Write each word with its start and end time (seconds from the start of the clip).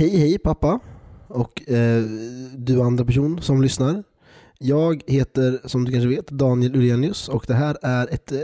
Hej 0.00 0.16
hej 0.16 0.38
pappa 0.38 0.80
och 1.28 1.70
eh, 1.70 2.04
du 2.56 2.82
andra 2.82 3.04
person 3.04 3.42
som 3.42 3.62
lyssnar. 3.62 4.04
Jag 4.58 5.02
heter 5.06 5.60
som 5.64 5.84
du 5.84 5.92
kanske 5.92 6.08
vet 6.08 6.28
Daniel 6.28 6.76
Ulenius 6.76 7.28
och 7.28 7.44
det 7.46 7.54
här 7.54 7.78
är 7.82 8.14
ett 8.14 8.32
eh, 8.32 8.38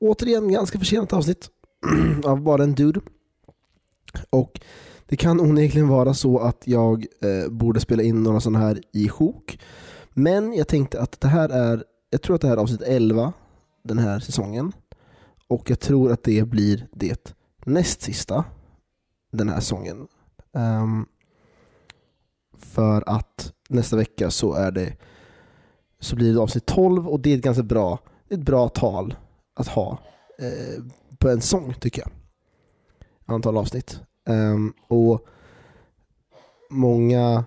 återigen 0.00 0.52
ganska 0.52 0.78
försenat 0.78 1.12
avsnitt 1.12 1.48
av 2.24 2.40
Bara 2.40 2.62
en 2.62 2.74
Dude. 2.74 3.00
Och 4.30 4.60
det 5.08 5.16
kan 5.16 5.40
onekligen 5.40 5.88
vara 5.88 6.14
så 6.14 6.38
att 6.38 6.62
jag 6.64 7.06
eh, 7.20 7.50
borde 7.50 7.80
spela 7.80 8.02
in 8.02 8.22
några 8.22 8.40
sådana 8.40 8.58
här 8.58 8.80
i 8.92 9.08
sjok. 9.08 9.58
Men 10.10 10.52
jag 10.52 10.68
tänkte 10.68 11.00
att 11.00 11.20
det 11.20 11.28
här 11.28 11.48
är, 11.48 11.84
jag 12.10 12.22
tror 12.22 12.36
att 12.36 12.42
det 12.42 12.48
här 12.48 12.56
är 12.56 12.60
avsnitt 12.60 12.82
11 12.82 13.32
den 13.84 13.98
här 13.98 14.20
säsongen. 14.20 14.72
Och 15.48 15.70
jag 15.70 15.80
tror 15.80 16.12
att 16.12 16.22
det 16.22 16.48
blir 16.48 16.86
det 16.92 17.34
näst 17.64 18.02
sista 18.02 18.44
den 19.32 19.48
här 19.48 19.60
säsongen. 19.60 20.06
Um, 20.52 21.06
för 22.56 23.04
att 23.06 23.52
nästa 23.68 23.96
vecka 23.96 24.30
så 24.30 24.54
är 24.54 24.70
det 24.70 24.96
så 26.00 26.16
blir 26.16 26.34
det 26.34 26.40
avsnitt 26.40 26.66
12 26.66 27.08
och 27.08 27.20
det 27.20 27.32
är 27.32 27.36
ett 27.36 27.44
ganska 27.44 27.62
bra, 27.62 27.98
ett 28.30 28.40
bra 28.40 28.68
tal 28.68 29.14
att 29.54 29.68
ha 29.68 29.98
eh, 30.38 30.84
på 31.18 31.28
en 31.28 31.40
sång 31.40 31.74
tycker 31.74 32.02
jag. 32.02 32.10
Antal 33.34 33.56
avsnitt. 33.56 34.00
Um, 34.28 34.74
och 34.88 35.26
många 36.70 37.44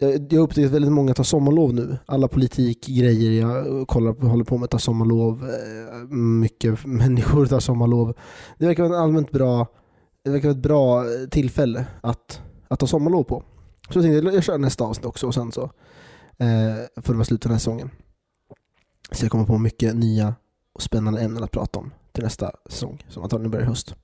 jag 0.00 0.08
har 0.32 0.38
upptäckt 0.38 0.66
att 0.66 0.72
väldigt 0.72 0.92
många 0.92 1.14
tar 1.14 1.24
sommarlov 1.24 1.74
nu. 1.74 1.98
Alla 2.06 2.28
politikgrejer 2.28 3.40
jag 3.40 3.88
kollar 3.88 4.12
på 4.12 4.26
håller 4.26 4.44
på 4.44 4.58
med 4.58 4.70
tar 4.70 4.78
sommarlov. 4.78 5.44
Eh, 5.44 6.16
mycket 6.16 6.86
människor 6.86 7.46
tar 7.46 7.60
sommarlov. 7.60 8.14
Det 8.58 8.66
verkar 8.66 8.82
vara 8.82 8.96
en 8.96 9.02
allmänt 9.02 9.30
bra, 9.30 9.66
det 10.24 10.30
verkar 10.30 10.48
vara 10.48 10.56
ett 10.56 10.62
bra 10.62 11.04
eh, 11.04 11.28
tillfälle 11.28 11.86
att, 12.00 12.40
att 12.68 12.80
ta 12.80 12.86
sommarlov 12.86 13.22
på. 13.22 13.42
Så 13.90 13.98
jag 13.98 14.04
tänkte 14.04 14.34
jag 14.34 14.44
kör 14.44 14.58
nästa 14.58 14.84
avsnitt 14.84 15.06
också 15.06 15.26
och 15.26 15.34
sen 15.34 15.52
så 15.52 15.62
eh, 16.38 17.02
får 17.02 17.12
det 17.12 17.16
vara 17.16 17.24
slut 17.24 17.42
för 17.42 17.48
den 17.48 17.54
här 17.54 17.58
säsongen. 17.58 17.90
Så 19.12 19.24
jag 19.24 19.32
kommer 19.32 19.44
på 19.44 19.58
mycket 19.58 19.96
nya 19.96 20.34
och 20.72 20.82
spännande 20.82 21.20
ämnen 21.20 21.44
att 21.44 21.50
prata 21.50 21.78
om 21.78 21.90
till 22.12 22.24
nästa 22.24 22.52
säsong 22.66 23.04
som 23.08 23.22
antagligen 23.22 23.50
börjar 23.50 23.64
i 23.64 23.68
höst. 23.68 23.94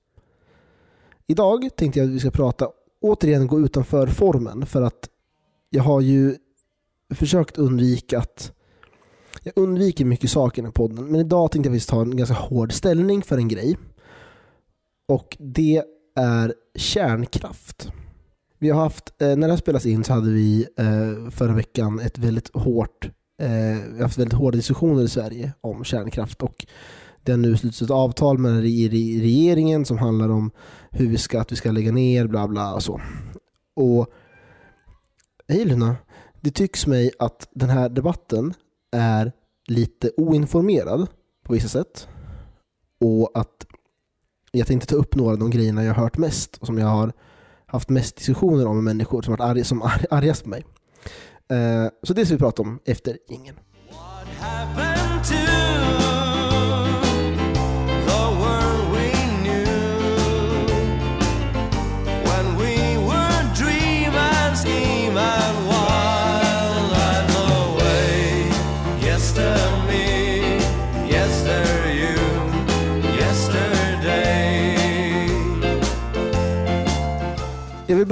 Idag 1.27 1.69
tänkte 1.75 1.99
jag 1.99 2.07
att 2.07 2.13
vi 2.15 2.19
ska 2.19 2.31
prata, 2.31 2.69
återigen 3.01 3.47
gå 3.47 3.59
utanför 3.59 4.07
formen 4.07 4.65
för 4.65 4.81
att 4.81 5.09
jag 5.69 5.83
har 5.83 6.01
ju 6.01 6.35
försökt 7.09 7.57
undvika 7.57 8.19
att 8.19 8.51
jag 9.43 9.53
undviker 9.55 10.05
mycket 10.05 10.29
saker 10.29 10.59
i 10.59 10.61
den 10.61 10.65
här 10.65 10.71
podden, 10.71 11.05
men 11.05 11.21
idag 11.21 11.51
tänkte 11.51 11.67
jag 11.69 11.73
faktiskt 11.73 11.89
ta 11.89 12.01
en 12.01 12.17
ganska 12.17 12.35
hård 12.35 12.73
ställning 12.73 13.21
för 13.21 13.37
en 13.37 13.47
grej. 13.47 13.77
Och 15.07 15.37
det 15.39 15.83
är 16.15 16.53
kärnkraft. 16.75 17.91
Vi 18.59 18.69
har 18.69 18.81
haft, 18.81 19.21
eh, 19.21 19.27
när 19.27 19.47
det 19.47 19.53
här 19.53 19.57
spelas 19.57 19.85
in 19.85 20.03
så 20.03 20.13
hade 20.13 20.31
vi 20.31 20.67
eh, 20.77 21.29
förra 21.31 21.53
veckan 21.53 21.99
ett 21.99 22.17
väldigt 22.17 22.55
hårt, 22.55 23.05
eh, 23.41 23.49
vi 23.89 23.95
har 23.95 24.03
haft 24.03 24.17
väldigt 24.17 24.37
hårda 24.39 24.55
diskussioner 24.55 25.03
i 25.03 25.07
Sverige 25.07 25.53
om 25.61 25.83
kärnkraft 25.83 26.41
och 26.41 26.65
det 27.23 27.31
har 27.31 27.37
nu 27.37 27.57
slutits 27.57 27.81
ett 27.81 27.89
avtal 27.89 28.37
med 28.37 28.61
regeringen 28.61 29.85
som 29.85 29.97
handlar 29.97 30.29
om 30.29 30.51
hur 30.91 31.09
vi 31.09 31.17
ska, 31.17 31.41
att 31.41 31.51
vi 31.51 31.55
ska 31.55 31.71
lägga 31.71 31.91
ner, 31.91 32.27
bla 32.27 32.47
bla 32.47 32.73
och 32.73 32.83
så. 32.83 33.01
Och 33.75 34.07
Hej 35.47 35.65
Luna. 35.65 35.95
Det 36.41 36.51
tycks 36.51 36.87
mig 36.87 37.11
att 37.19 37.47
den 37.51 37.69
här 37.69 37.89
debatten 37.89 38.53
är 38.91 39.31
lite 39.67 40.11
oinformerad 40.17 41.07
på 41.43 41.53
vissa 41.53 41.67
sätt. 41.67 42.07
Och 42.99 43.31
att 43.33 43.64
jag 44.57 44.67
tänkte 44.67 44.87
ta 44.87 44.95
upp 44.95 45.15
några 45.15 45.31
av 45.31 45.39
de 45.39 45.49
grejerna 45.49 45.83
jag 45.83 45.93
har 45.93 46.03
hört 46.03 46.17
mest 46.17 46.57
och 46.57 46.67
som 46.67 46.77
jag 46.77 46.87
har 46.87 47.13
haft 47.65 47.89
mest 47.89 48.15
diskussioner 48.15 48.67
om 48.67 48.75
med 48.75 48.83
människor 48.83 49.21
som 49.21 49.31
varit 49.31 49.49
arg, 49.49 49.63
som 49.63 49.81
arg, 49.81 50.05
argast 50.09 50.43
på 50.43 50.49
mig. 50.49 50.65
Uh, 51.53 51.89
så 52.03 52.13
det 52.13 52.25
ska 52.25 52.35
vi 52.35 52.39
prata 52.39 52.61
om 52.61 52.79
efter 52.85 53.17
ingen. 53.29 53.55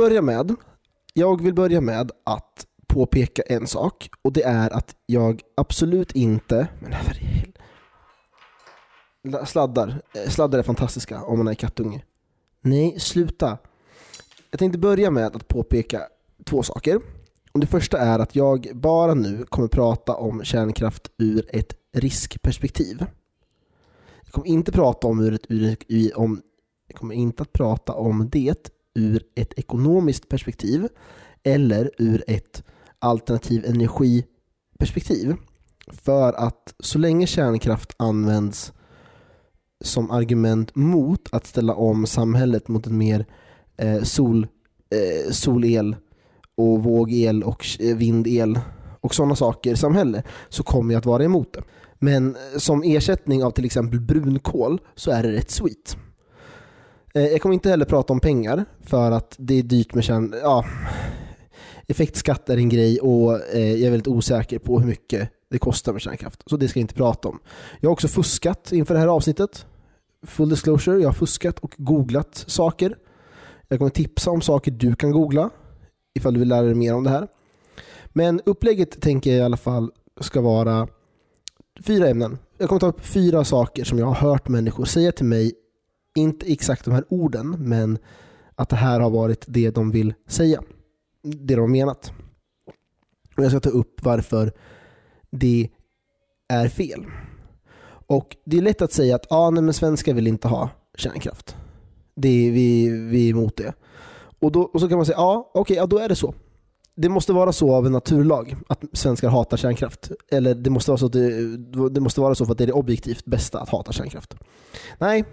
Börja 0.03 0.21
med, 0.21 0.55
jag 1.13 1.41
vill 1.41 1.53
börja 1.53 1.81
med 1.81 2.11
att 2.23 2.65
påpeka 2.87 3.41
en 3.41 3.67
sak 3.67 4.09
och 4.21 4.33
det 4.33 4.43
är 4.43 4.69
att 4.69 4.95
jag 5.05 5.41
absolut 5.57 6.11
inte, 6.11 6.67
men 6.79 6.93
sladdar, 9.45 10.01
eh, 10.15 10.29
sladdar 10.29 10.59
är 10.59 10.63
fantastiska 10.63 11.23
om 11.23 11.37
man 11.37 11.47
är 11.47 11.53
kattunge. 11.53 12.03
Nej, 12.61 12.99
sluta. 12.99 13.57
Jag 14.51 14.59
tänkte 14.59 14.79
börja 14.79 15.11
med 15.11 15.35
att 15.35 15.47
påpeka 15.47 16.01
två 16.45 16.63
saker. 16.63 17.01
Och 17.51 17.59
det 17.59 17.67
första 17.67 17.97
är 17.97 18.19
att 18.19 18.35
jag 18.35 18.67
bara 18.73 19.13
nu 19.13 19.45
kommer 19.45 19.67
prata 19.67 20.15
om 20.15 20.43
kärnkraft 20.43 21.11
ur 21.17 21.45
ett 21.49 21.75
riskperspektiv. 21.93 23.05
Jag 24.23 24.31
kommer 24.31 24.47
inte 24.47 24.71
prata 24.71 25.07
om, 25.07 25.19
ur 25.19 25.33
ett, 25.33 25.45
ur, 25.49 26.17
om, 26.17 26.41
jag 26.87 26.97
kommer 26.97 27.15
inte 27.15 27.43
att 27.43 27.53
prata 27.53 27.93
om 27.93 28.29
det 28.29 28.73
ur 28.95 29.23
ett 29.35 29.53
ekonomiskt 29.59 30.29
perspektiv 30.29 30.87
eller 31.43 31.91
ur 31.97 32.23
ett 32.27 32.63
alternativ 32.99 33.65
energiperspektiv. 33.65 35.35
För 35.87 36.33
att 36.33 36.73
så 36.79 36.99
länge 36.99 37.27
kärnkraft 37.27 37.93
används 37.97 38.73
som 39.83 40.11
argument 40.11 40.75
mot 40.75 41.29
att 41.31 41.47
ställa 41.47 41.75
om 41.75 42.05
samhället 42.05 42.67
mot 42.67 42.87
en 42.87 42.97
mer 42.97 43.25
eh, 43.77 44.03
sol, 44.03 44.47
eh, 44.89 45.31
solel 45.31 45.95
och 46.55 46.83
vågel 46.83 47.43
och 47.43 47.65
eh, 47.79 47.95
vindel 47.95 48.59
och 49.01 49.15
sådana 49.15 49.35
saker 49.35 49.75
samhälle 49.75 50.23
så 50.49 50.63
kommer 50.63 50.93
jag 50.93 50.99
att 50.99 51.05
vara 51.05 51.23
emot 51.23 51.53
det. 51.53 51.63
Men 51.99 52.35
eh, 52.35 52.57
som 52.57 52.83
ersättning 52.83 53.43
av 53.43 53.51
till 53.51 53.65
exempel 53.65 53.99
brunkol 53.99 54.81
så 54.95 55.11
är 55.11 55.23
det 55.23 55.31
rätt 55.31 55.51
sweet. 55.51 55.97
Eh, 57.15 57.27
jag 57.27 57.41
kommer 57.41 57.53
inte 57.53 57.69
heller 57.69 57.85
prata 57.85 58.13
om 58.13 58.19
pengar 58.19 58.65
för 58.81 59.11
att 59.11 59.35
det 59.39 59.59
är 59.59 59.63
dyrt 59.63 59.93
med 59.93 60.03
kärn... 60.03 60.35
Ja, 60.41 60.65
effektskatt 61.87 62.49
är 62.49 62.57
en 62.57 62.69
grej 62.69 62.99
och 62.99 63.53
eh, 63.53 63.71
jag 63.71 63.81
är 63.81 63.91
väldigt 63.91 64.07
osäker 64.07 64.59
på 64.59 64.79
hur 64.79 64.87
mycket 64.87 65.29
det 65.49 65.57
kostar 65.57 65.93
med 65.93 66.01
kärnkraft. 66.01 66.43
Så 66.45 66.57
det 66.57 66.67
ska 66.67 66.79
jag 66.79 66.83
inte 66.83 66.93
prata 66.93 67.29
om. 67.29 67.39
Jag 67.79 67.89
har 67.89 67.93
också 67.93 68.07
fuskat 68.07 68.71
inför 68.71 68.93
det 68.93 68.99
här 68.99 69.07
avsnittet. 69.07 69.65
Full 70.25 70.49
disclosure, 70.49 71.01
jag 71.01 71.07
har 71.07 71.13
fuskat 71.13 71.59
och 71.59 71.75
googlat 71.77 72.43
saker. 72.47 72.97
Jag 73.67 73.79
kommer 73.79 73.91
tipsa 73.91 74.31
om 74.31 74.41
saker 74.41 74.71
du 74.71 74.95
kan 74.95 75.11
googla 75.11 75.49
ifall 76.13 76.33
du 76.33 76.39
vill 76.39 76.49
lära 76.49 76.61
dig 76.61 76.75
mer 76.75 76.93
om 76.93 77.03
det 77.03 77.09
här. 77.09 77.27
Men 78.07 78.41
upplägget 78.45 79.01
tänker 79.01 79.29
jag 79.29 79.39
i 79.39 79.43
alla 79.43 79.57
fall 79.57 79.91
ska 80.21 80.41
vara 80.41 80.87
fyra 81.85 82.07
ämnen. 82.07 82.37
Jag 82.57 82.69
kommer 82.69 82.79
ta 82.79 82.87
upp 82.87 83.05
fyra 83.05 83.43
saker 83.43 83.83
som 83.83 83.99
jag 83.99 84.05
har 84.05 84.29
hört 84.29 84.47
människor 84.47 84.85
säga 84.85 85.11
till 85.11 85.25
mig 85.25 85.53
inte 86.21 86.51
exakt 86.51 86.85
de 86.85 86.91
här 86.91 87.05
orden, 87.09 87.55
men 87.59 87.97
att 88.55 88.69
det 88.69 88.75
här 88.75 88.99
har 88.99 89.09
varit 89.09 89.45
det 89.47 89.69
de 89.69 89.91
vill 89.91 90.13
säga. 90.27 90.61
Det 91.21 91.55
de 91.55 91.59
har 91.59 91.67
menat. 91.67 92.11
Och 93.37 93.43
jag 93.43 93.51
ska 93.51 93.59
ta 93.59 93.69
upp 93.69 94.03
varför 94.03 94.51
det 95.31 95.69
är 96.47 96.67
fel. 96.67 97.05
Och 98.07 98.37
Det 98.45 98.57
är 98.57 98.61
lätt 98.61 98.81
att 98.81 98.93
säga 98.93 99.15
att 99.15 99.31
ah, 99.31 99.49
nej, 99.49 99.63
men 99.63 99.73
svenskar 99.73 100.13
vill 100.13 100.27
inte 100.27 100.47
ha 100.47 100.69
kärnkraft. 100.95 101.55
Det 102.15 102.47
är, 102.47 102.51
vi, 102.51 102.89
vi 102.89 103.25
är 103.25 103.29
emot 103.29 103.57
det. 103.57 103.73
Och, 104.39 104.51
då, 104.51 104.61
och 104.61 104.81
så 104.81 104.89
kan 104.89 104.97
man 104.97 105.05
säga, 105.05 105.17
ja 105.17 105.49
okej, 105.53 105.61
okay, 105.61 105.77
ja, 105.77 105.85
då 105.85 105.97
är 105.97 106.09
det 106.09 106.15
så. 106.15 106.33
Det 106.95 107.09
måste 107.09 107.33
vara 107.33 107.51
så 107.51 107.75
av 107.75 107.85
en 107.85 107.91
naturlag 107.91 108.55
att 108.69 108.83
svenskar 108.93 109.29
hatar 109.29 109.57
kärnkraft. 109.57 110.11
Eller 110.31 110.55
det 110.55 110.69
måste 110.69 110.91
vara 110.91 110.97
så, 110.97 111.05
att 111.05 111.11
det, 111.11 111.89
det 111.89 112.01
måste 112.01 112.21
vara 112.21 112.35
så 112.35 112.45
för 112.45 112.51
att 112.51 112.57
det 112.57 112.63
är 112.63 112.67
det 112.67 112.73
objektivt 112.73 113.25
bästa 113.25 113.59
att 113.59 113.69
hata 113.69 113.91
kärnkraft. 113.91 114.35
Nej, 114.97 115.25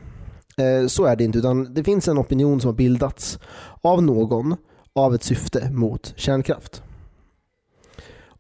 Eh, 0.61 0.87
så 0.87 1.05
är 1.05 1.17
det 1.17 1.25
inte, 1.25 1.39
utan 1.39 1.75
det 1.75 1.85
finns 1.85 2.09
en 2.09 2.19
opinion 2.19 2.61
som 2.61 2.69
har 2.69 2.75
bildats 2.75 3.39
av 3.81 4.03
någon 4.03 4.57
av 4.93 5.15
ett 5.15 5.23
syfte 5.23 5.71
mot 5.71 6.13
kärnkraft. 6.17 6.83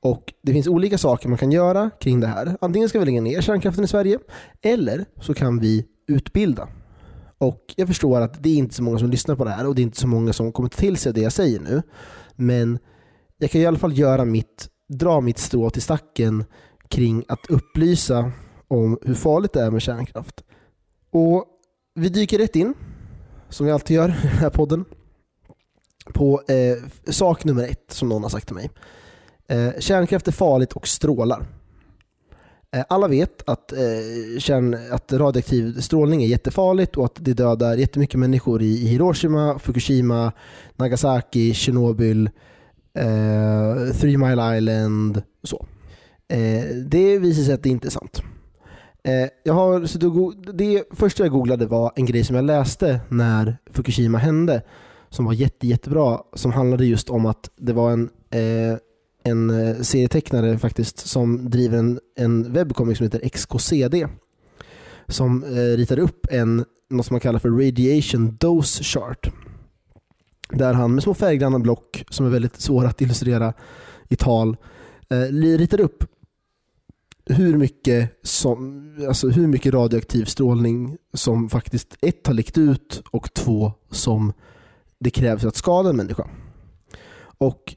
Och 0.00 0.32
Det 0.42 0.52
finns 0.52 0.66
olika 0.66 0.98
saker 0.98 1.28
man 1.28 1.38
kan 1.38 1.52
göra 1.52 1.90
kring 2.00 2.20
det 2.20 2.26
här. 2.26 2.56
Antingen 2.60 2.88
ska 2.88 2.98
vi 2.98 3.04
lägga 3.04 3.20
ner 3.20 3.40
kärnkraften 3.40 3.84
i 3.84 3.88
Sverige 3.88 4.18
eller 4.62 5.04
så 5.20 5.34
kan 5.34 5.58
vi 5.58 5.86
utbilda. 6.08 6.68
Och 7.38 7.74
Jag 7.76 7.88
förstår 7.88 8.20
att 8.20 8.42
det 8.42 8.48
är 8.48 8.56
inte 8.56 8.74
så 8.74 8.82
många 8.82 8.98
som 8.98 9.10
lyssnar 9.10 9.36
på 9.36 9.44
det 9.44 9.50
här 9.50 9.66
och 9.66 9.74
det 9.74 9.80
är 9.80 9.84
inte 9.84 10.00
så 10.00 10.06
många 10.06 10.32
som 10.32 10.52
kommer 10.52 10.68
till 10.68 10.96
sig 10.96 11.12
det 11.12 11.20
jag 11.20 11.32
säger 11.32 11.60
nu. 11.60 11.82
Men 12.36 12.78
jag 13.38 13.50
kan 13.50 13.60
i 13.60 13.66
alla 13.66 13.78
fall 13.78 13.98
göra 13.98 14.24
mitt, 14.24 14.68
dra 14.88 15.20
mitt 15.20 15.38
strå 15.38 15.70
till 15.70 15.82
stacken 15.82 16.44
kring 16.88 17.24
att 17.28 17.50
upplysa 17.50 18.32
om 18.68 18.98
hur 19.02 19.14
farligt 19.14 19.52
det 19.52 19.62
är 19.62 19.70
med 19.70 19.82
kärnkraft. 19.82 20.44
Och 21.10 21.44
vi 21.94 22.08
dyker 22.08 22.38
rätt 22.38 22.56
in, 22.56 22.74
som 23.48 23.66
vi 23.66 23.72
alltid 23.72 23.94
gör 23.96 24.08
i 24.08 24.28
den 24.28 24.38
här 24.38 24.50
podden. 24.50 24.84
på 26.14 26.42
eh, 26.48 27.12
sak 27.12 27.44
nummer 27.44 27.64
ett 27.64 27.84
som 27.88 28.08
någon 28.08 28.22
har 28.22 28.30
sagt 28.30 28.46
till 28.46 28.54
mig. 28.54 28.70
Eh, 29.48 29.70
kärnkraft 29.78 30.28
är 30.28 30.32
farligt 30.32 30.72
och 30.72 30.88
strålar. 30.88 31.46
Eh, 32.76 32.84
alla 32.88 33.08
vet 33.08 33.48
att, 33.48 33.72
eh, 33.72 34.38
kärn, 34.38 34.76
att 34.90 35.12
radioaktiv 35.12 35.80
strålning 35.80 36.22
är 36.22 36.26
jättefarligt 36.26 36.96
och 36.96 37.04
att 37.04 37.16
det 37.18 37.34
dödar 37.34 37.76
jättemycket 37.76 38.20
människor 38.20 38.62
i 38.62 38.86
Hiroshima, 38.86 39.58
Fukushima, 39.58 40.32
Nagasaki, 40.76 41.54
Tjernobyl, 41.54 42.30
eh, 42.94 43.94
Three 44.00 44.16
Mile 44.16 44.56
Island 44.56 45.22
och 45.42 45.48
så. 45.48 45.66
Eh, 46.28 46.64
det 46.86 47.18
visar 47.18 47.42
sig 47.42 47.54
att 47.54 47.62
det 47.62 47.68
inte 47.68 47.88
är 47.88 47.90
sant. 47.90 48.22
Eh, 49.04 49.28
jag 49.44 49.54
har, 49.54 49.86
så 49.86 49.98
det 50.52 50.84
första 50.90 51.22
jag 51.22 51.32
googlade 51.32 51.66
var 51.66 51.92
en 51.96 52.06
grej 52.06 52.24
som 52.24 52.36
jag 52.36 52.44
läste 52.44 53.00
när 53.08 53.56
Fukushima 53.70 54.18
hände 54.18 54.62
som 55.08 55.24
var 55.24 55.32
jätte, 55.32 55.66
jättebra 55.66 56.20
som 56.34 56.52
handlade 56.52 56.86
just 56.86 57.10
om 57.10 57.26
att 57.26 57.50
det 57.56 57.72
var 57.72 57.90
en 57.90 58.10
eh, 58.30 58.78
en 59.22 59.50
eh, 59.50 59.80
serietecknare 59.80 60.58
faktiskt 60.58 60.98
som 60.98 61.50
driver 61.50 61.78
en, 61.78 62.00
en 62.16 62.52
webbcomic 62.52 62.98
som 62.98 63.04
heter 63.04 63.28
XKCD 63.28 64.06
som 65.08 65.44
eh, 65.44 65.76
ritade 65.76 66.02
upp 66.02 66.26
en, 66.30 66.64
något 66.90 67.06
som 67.06 67.14
man 67.14 67.20
kallar 67.20 67.38
för 67.38 67.50
radiation 67.50 68.36
dose 68.36 68.84
chart 68.84 69.30
där 70.50 70.74
han 70.74 70.94
med 70.94 71.02
små 71.02 71.14
färggranna 71.14 71.58
block 71.58 72.04
som 72.10 72.26
är 72.26 72.30
väldigt 72.30 72.60
svåra 72.60 72.88
att 72.88 73.00
illustrera 73.00 73.52
i 74.08 74.16
tal 74.16 74.56
eh, 75.10 75.32
ritar 75.58 75.80
upp 75.80 76.04
hur 77.24 77.56
mycket, 77.56 78.20
som, 78.22 78.90
alltså 79.08 79.28
hur 79.28 79.46
mycket 79.46 79.74
radioaktiv 79.74 80.24
strålning 80.24 80.96
som 81.14 81.48
faktiskt 81.48 81.96
ett 82.00 82.26
har 82.26 82.34
läckt 82.34 82.58
ut 82.58 83.02
och 83.10 83.34
två 83.34 83.72
som 83.90 84.32
det 84.98 85.10
krävs 85.10 85.40
för 85.40 85.48
att 85.48 85.56
skada 85.56 85.90
en 85.90 85.96
människa. 85.96 86.28
Och 87.38 87.76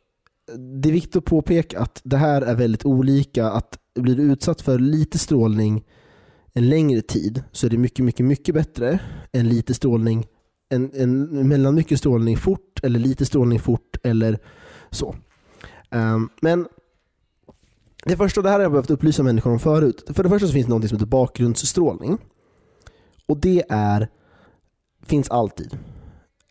det 0.82 0.90
är 0.90 0.94
viktigt 0.94 1.16
att 1.16 1.26
påpeka 1.26 1.80
att 1.80 2.02
det 2.04 2.18
här 2.18 2.42
är 2.42 2.56
väldigt 2.56 2.86
olika. 2.86 3.48
Att 3.48 3.78
blir 3.96 4.16
du 4.16 4.24
utsatt 4.24 4.62
för 4.62 4.80
lite 4.80 5.20
strålning 5.20 5.84
en 6.54 6.70
längre 6.70 7.02
tid 7.02 7.44
så 7.52 7.66
är 7.66 7.70
det 7.70 7.78
mycket, 7.78 8.06
mycket, 8.06 8.26
mycket 8.26 8.56
bättre 8.56 9.00
än 9.32 9.50
lite 9.50 9.74
strålning 9.74 10.26
en, 10.70 10.92
en, 10.94 11.48
mellan 11.48 11.76
mycket 11.76 12.00
strålning 12.00 12.38
fort 12.38 12.80
eller 12.84 13.00
lite 13.00 13.26
strålning 13.26 13.60
fort 13.60 13.98
eller 14.04 14.40
så. 14.90 15.16
Um, 15.92 16.30
men 16.42 16.68
det 18.06 18.18
första, 18.18 18.42
det 18.42 18.50
här 18.50 18.56
har 18.56 18.64
jag 18.64 18.72
behövt 18.72 18.90
upplysa 18.90 19.24
människor 19.24 19.52
om 19.52 19.60
förut. 19.60 20.04
För 20.14 20.24
det 20.24 20.30
första 20.30 20.48
så 20.48 20.54
finns 20.54 20.66
det 20.66 20.74
något 20.74 20.90
som 20.90 20.96
heter 20.96 21.06
bakgrundsstrålning. 21.06 22.18
Och 23.28 23.38
det 23.38 23.64
är, 23.70 24.10
finns 25.02 25.30
alltid. 25.30 25.78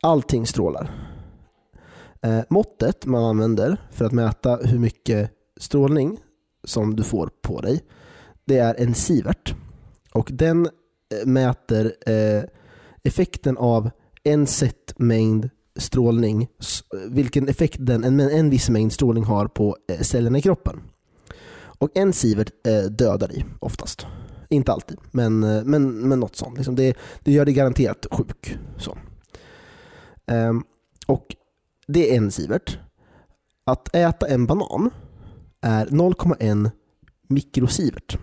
Allting 0.02 0.46
strålar. 0.46 0.90
Eh, 2.22 2.40
måttet 2.50 3.06
man 3.06 3.24
använder 3.24 3.76
för 3.90 4.04
att 4.04 4.12
mäta 4.12 4.56
hur 4.56 4.78
mycket 4.78 5.30
strålning 5.56 6.18
som 6.64 6.96
du 6.96 7.02
får 7.02 7.30
på 7.42 7.60
dig, 7.60 7.84
det 8.44 8.58
är 8.58 8.74
en 8.78 8.94
sievert. 8.94 9.54
Och 10.12 10.30
den 10.32 10.66
eh, 10.66 11.26
mäter 11.26 11.94
eh, 12.06 12.42
effekten 13.02 13.56
av 13.56 13.90
en 14.24 14.46
sett 14.46 14.98
mängd 14.98 15.50
strålning, 15.76 16.48
vilken 17.08 17.48
effekt 17.48 17.76
den, 17.80 18.04
en, 18.04 18.20
en 18.20 18.50
viss 18.50 18.70
mängd 18.70 18.92
strålning 18.92 19.24
har 19.24 19.46
på 19.46 19.76
eh, 19.88 20.00
cellerna 20.00 20.38
i 20.38 20.42
kroppen. 20.42 20.80
Och 21.82 21.90
en 21.94 22.12
sievert 22.12 22.50
eh, 22.66 22.90
dödar 22.90 23.28
dig 23.28 23.46
oftast. 23.58 24.06
Inte 24.48 24.72
alltid, 24.72 24.98
men, 25.10 25.42
eh, 25.42 25.64
men, 25.64 26.08
men 26.08 26.20
något 26.20 26.36
sånt. 26.36 26.56
Liksom 26.56 26.74
det, 26.74 26.96
det 27.20 27.32
gör 27.32 27.44
dig 27.44 27.54
garanterat 27.54 28.06
sjuk. 28.10 28.58
Så. 28.78 28.98
Um, 30.26 30.64
och 31.06 31.36
det 31.86 32.12
är 32.12 32.16
en 32.16 32.30
sievert. 32.30 32.78
Att 33.64 33.94
äta 33.96 34.28
en 34.28 34.46
banan 34.46 34.90
är 35.60 35.86
0,1 35.86 36.70
mikrosievert. 37.28 38.18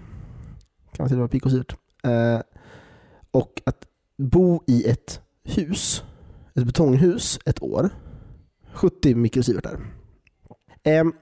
Kan 0.92 1.04
man 1.04 1.08
till 1.08 1.18
och 1.18 1.22
med 1.22 1.32
pikosievert. 1.32 1.76
Eh, 2.04 2.42
och 3.32 3.62
att 3.66 3.86
bo 4.18 4.64
i 4.68 4.90
ett 4.90 5.22
hus, 5.44 6.04
ett 6.56 6.66
betonghus, 6.66 7.40
ett 7.46 7.64
år, 7.64 7.90
70 8.74 9.16
mikrosievert 9.16 9.64
där. 9.64 9.76
Um, 9.76 9.84
ehm, 10.84 11.14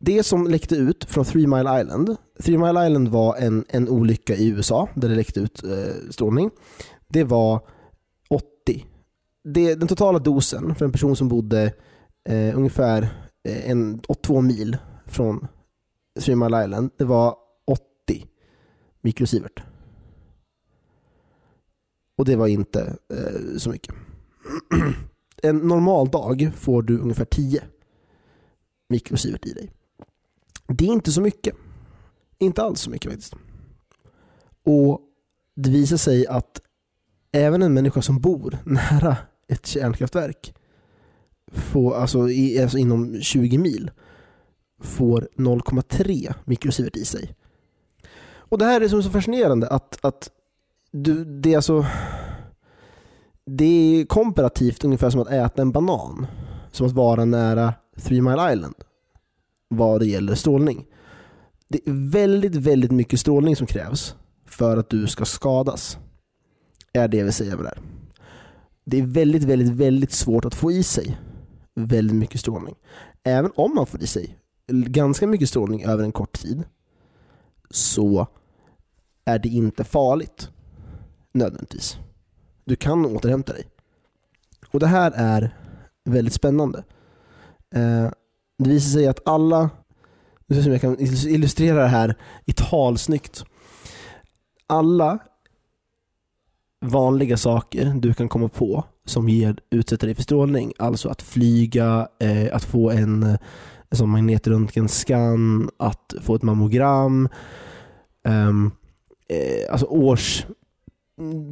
det 0.00 0.22
som 0.22 0.46
läckte 0.46 0.76
ut 0.76 1.04
från 1.04 1.24
Three 1.24 1.46
Mile 1.46 1.80
Island, 1.80 2.16
Three 2.42 2.58
Mile 2.58 2.86
Island 2.86 3.08
var 3.08 3.36
en, 3.36 3.64
en 3.68 3.88
olycka 3.88 4.36
i 4.36 4.48
USA 4.48 4.88
där 4.94 5.08
det 5.08 5.14
läckte 5.14 5.40
ut 5.40 5.64
eh, 5.64 6.10
strålning. 6.10 6.50
Det 7.08 7.24
var 7.24 7.60
80 8.30 8.86
det, 9.44 9.74
den 9.74 9.88
totala 9.88 10.18
dosen 10.18 10.74
för 10.74 10.84
en 10.84 10.92
person 10.92 11.16
som 11.16 11.28
bodde 11.28 11.72
eh, 12.28 12.56
ungefär 12.56 13.02
eh, 13.44 13.70
en, 13.70 14.00
två 14.22 14.40
mil 14.40 14.76
från 15.06 15.46
Three 16.20 16.36
Mile 16.36 16.64
Island, 16.64 16.90
det 16.96 17.04
var 17.04 17.36
80 17.66 18.26
mikrosievert. 19.00 19.62
Och 22.16 22.24
det 22.24 22.36
var 22.36 22.46
inte 22.46 22.96
eh, 23.14 23.56
så 23.56 23.70
mycket. 23.70 23.94
en 25.42 25.58
normal 25.58 26.08
dag 26.08 26.50
får 26.56 26.82
du 26.82 26.98
ungefär 26.98 27.24
10 27.24 27.62
mikrosievert 28.88 29.46
i 29.46 29.52
dig. 29.52 29.72
Det 30.74 30.84
är 30.84 30.92
inte 30.92 31.12
så 31.12 31.20
mycket. 31.20 31.54
Inte 32.38 32.62
alls 32.62 32.80
så 32.80 32.90
mycket 32.90 33.10
faktiskt. 33.10 33.34
Och 34.64 35.00
det 35.56 35.70
visar 35.70 35.96
sig 35.96 36.26
att 36.26 36.60
även 37.32 37.62
en 37.62 37.74
människa 37.74 38.02
som 38.02 38.20
bor 38.20 38.58
nära 38.64 39.16
ett 39.48 39.66
kärnkraftverk 39.66 40.54
får, 41.52 41.94
alltså, 41.94 42.30
i, 42.30 42.62
alltså 42.62 42.78
inom 42.78 43.20
20 43.20 43.58
mil 43.58 43.90
får 44.80 45.28
0,3 45.36 46.34
mikrosievert 46.44 46.96
i 46.96 47.04
sig. 47.04 47.34
Och 48.32 48.58
det 48.58 48.64
här 48.64 48.80
är 48.80 48.88
så 48.88 49.02
fascinerande 49.02 49.68
att, 49.68 50.04
att 50.04 50.30
du, 50.90 51.24
det 51.24 51.52
är 51.52 51.56
alltså 51.56 51.86
det 53.44 53.64
är 53.64 54.04
komparativt 54.04 54.84
ungefär 54.84 55.10
som 55.10 55.20
att 55.20 55.30
äta 55.30 55.62
en 55.62 55.72
banan. 55.72 56.26
Som 56.72 56.86
att 56.86 56.92
vara 56.92 57.24
nära 57.24 57.74
Three 57.96 58.20
Mile 58.20 58.52
Island 58.52 58.74
vad 59.70 60.00
det 60.00 60.06
gäller 60.06 60.34
strålning. 60.34 60.86
Det 61.68 61.88
är 61.88 62.10
väldigt, 62.10 62.56
väldigt 62.56 62.92
mycket 62.92 63.20
strålning 63.20 63.56
som 63.56 63.66
krävs 63.66 64.14
för 64.46 64.76
att 64.76 64.90
du 64.90 65.06
ska 65.06 65.24
skadas. 65.24 65.98
Är 66.92 67.08
det 67.08 67.16
jag 67.16 67.24
vill 67.24 67.32
säga 67.32 67.56
med 67.56 67.64
det 67.64 67.68
här 67.68 67.80
det 68.90 68.98
är 68.98 69.02
väldigt, 69.02 69.44
väldigt, 69.44 69.68
väldigt 69.68 70.12
svårt 70.12 70.44
att 70.44 70.54
få 70.54 70.72
i 70.72 70.82
sig 70.82 71.20
väldigt 71.74 72.16
mycket 72.16 72.40
strålning. 72.40 72.74
Även 73.22 73.52
om 73.54 73.74
man 73.74 73.86
får 73.86 74.02
i 74.02 74.06
sig 74.06 74.38
ganska 74.66 75.26
mycket 75.26 75.48
strålning 75.48 75.84
över 75.84 76.04
en 76.04 76.12
kort 76.12 76.32
tid 76.32 76.64
så 77.70 78.26
är 79.24 79.38
det 79.38 79.48
inte 79.48 79.84
farligt 79.84 80.50
nödvändigtvis. 81.32 81.98
Du 82.64 82.76
kan 82.76 83.06
återhämta 83.06 83.52
dig. 83.52 83.66
Och 84.70 84.80
det 84.80 84.86
här 84.86 85.12
är 85.14 85.56
väldigt 86.04 86.34
spännande. 86.34 86.84
Eh, 87.74 88.10
det 88.64 88.70
visar 88.70 88.98
sig 88.98 89.06
att 89.06 89.28
alla, 89.28 89.70
nu 90.46 90.56
ska 90.56 90.62
se 90.62 90.68
om 90.68 90.72
jag 90.72 90.80
kan 90.80 90.96
illustrera 91.34 91.82
det 91.82 91.88
här 91.88 92.16
i 92.44 92.52
tal 92.52 92.98
snyggt. 92.98 93.44
Alla 94.66 95.18
vanliga 96.80 97.36
saker 97.36 97.92
du 97.96 98.14
kan 98.14 98.28
komma 98.28 98.48
på 98.48 98.84
som 99.04 99.28
ger, 99.28 99.56
utsätter 99.70 100.06
dig 100.06 100.14
för 100.14 100.22
strålning. 100.22 100.72
Alltså 100.78 101.08
att 101.08 101.22
flyga, 101.22 102.08
eh, 102.18 102.56
att 102.56 102.64
få 102.64 102.90
en, 102.90 103.38
en 104.02 104.08
magnetröntgenskann, 104.08 105.70
att 105.76 106.14
få 106.20 106.34
ett 106.34 106.42
mammogram. 106.42 107.28
Um, 108.24 108.72
eh, 109.28 109.72
alltså 109.72 109.86
års... 109.86 110.46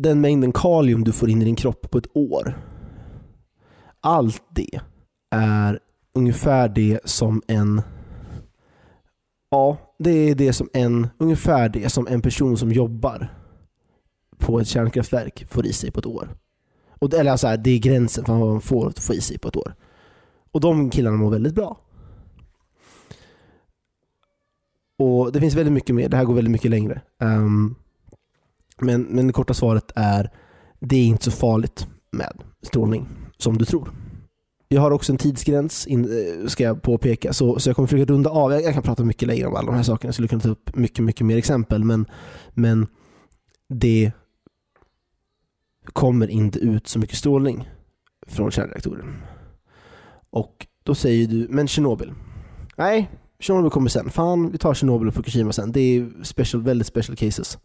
Den 0.01 0.21
mängden 0.21 0.53
kalium 0.53 1.05
du 1.05 1.13
får 1.13 1.31
in 1.31 1.43
i 1.43 1.45
din 1.45 1.57
kropp 1.57 1.91
på 1.91 1.99
ett 1.99 2.17
år. 2.17 2.59
Allt 4.01 4.43
det 4.55 4.81
är 5.31 5.81
ungefär 6.19 6.69
det 6.69 7.01
som 7.05 7.43
en 7.47 7.83
Ja, 9.51 9.77
det 9.99 10.11
är 10.11 10.35
det 10.35 10.53
som 10.53 10.69
en, 10.73 11.07
ungefär 11.19 11.69
det 11.69 11.89
som 11.89 12.07
en 12.07 12.23
person 12.23 12.57
som 12.57 12.73
jobbar 12.73 13.35
på 14.39 14.61
ett 14.61 14.69
kärnkraftverk 14.69 15.47
får 15.51 15.67
i 15.67 15.73
sig 15.73 15.91
på 15.91 16.01
ett 16.01 16.07
år. 16.07 16.29
Och, 16.91 17.15
eller 17.15 17.31
alltså, 17.31 17.57
det 17.57 17.71
är 17.71 17.79
gränsen 17.79 18.25
för 18.25 18.33
vad 18.33 18.49
man 18.49 18.61
får 18.61 18.91
få 18.91 19.15
i 19.15 19.21
sig 19.21 19.39
på 19.39 19.49
ett 19.49 19.57
år. 19.57 19.75
Och 20.53 20.61
de 20.61 20.91
killarna 20.91 21.17
mår 21.17 21.31
väldigt 21.31 21.55
bra. 21.55 21.81
Och 24.99 25.33
Det 25.33 25.41
finns 25.41 25.55
väldigt 25.55 25.73
mycket 25.73 25.95
mer, 25.95 26.09
det 26.09 26.17
här 26.17 26.25
går 26.25 26.35
väldigt 26.35 26.53
mycket 26.53 26.71
längre. 26.71 27.01
Um, 27.19 27.75
men, 28.81 29.03
men 29.03 29.27
det 29.27 29.33
korta 29.33 29.55
svaret 29.55 29.93
är, 29.95 30.31
det 30.81 30.97
är 30.97 31.07
inte 31.07 31.25
så 31.25 31.31
farligt 31.31 31.89
med 32.11 32.43
strålning 32.63 33.09
som 33.37 33.59
du 33.59 33.65
tror. 33.65 33.91
Jag 34.69 34.81
har 34.81 34.91
också 34.91 35.13
en 35.13 35.19
tidsgräns, 35.19 35.87
in, 35.87 36.05
eh, 36.05 36.47
ska 36.47 36.65
jag 36.65 36.83
påpeka, 36.83 37.33
så, 37.33 37.59
så 37.59 37.69
jag 37.69 37.77
kommer 37.77 37.87
försöka 37.87 38.13
runda 38.13 38.31
av. 38.31 38.53
Jag, 38.53 38.63
jag, 38.63 38.75
kan 38.75 38.83
prata 38.83 39.05
mycket 39.05 39.29
längre 39.29 39.47
om 39.47 39.55
alla 39.57 39.67
de 39.67 39.75
här 39.75 39.83
sakerna, 39.83 40.09
jag 40.09 40.15
skulle 40.15 40.29
kunna 40.29 40.43
ta 40.43 40.49
upp 40.49 40.77
mycket, 40.77 41.05
mycket 41.05 41.27
mer 41.27 41.37
exempel, 41.37 41.85
men, 41.85 42.07
men 42.51 42.87
det 43.69 44.13
kommer 45.85 46.31
inte 46.31 46.59
ut 46.59 46.89
så 46.89 46.99
mycket 46.99 47.17
strålning 47.17 47.69
från 48.27 48.51
kärnreaktorer. 48.51 49.05
Och 50.31 50.67
då 50.83 50.95
säger 50.95 51.29
du, 51.29 51.47
men 51.51 51.69
Tjernobyl? 51.69 52.13
Nej, 52.77 53.11
Tjernobyl 53.41 53.71
kommer 53.71 53.89
sen. 53.89 54.11
Fan, 54.11 54.51
vi 54.51 54.59
tar 54.59 54.75
Tjernobyl 54.75 55.09
och 55.09 55.15
Fukushima 55.15 55.53
sen. 55.53 55.73
Det 55.73 55.81
är 55.81 56.25
special, 56.25 56.63
väldigt 56.63 56.87
special 56.87 57.17
cases. 57.17 57.59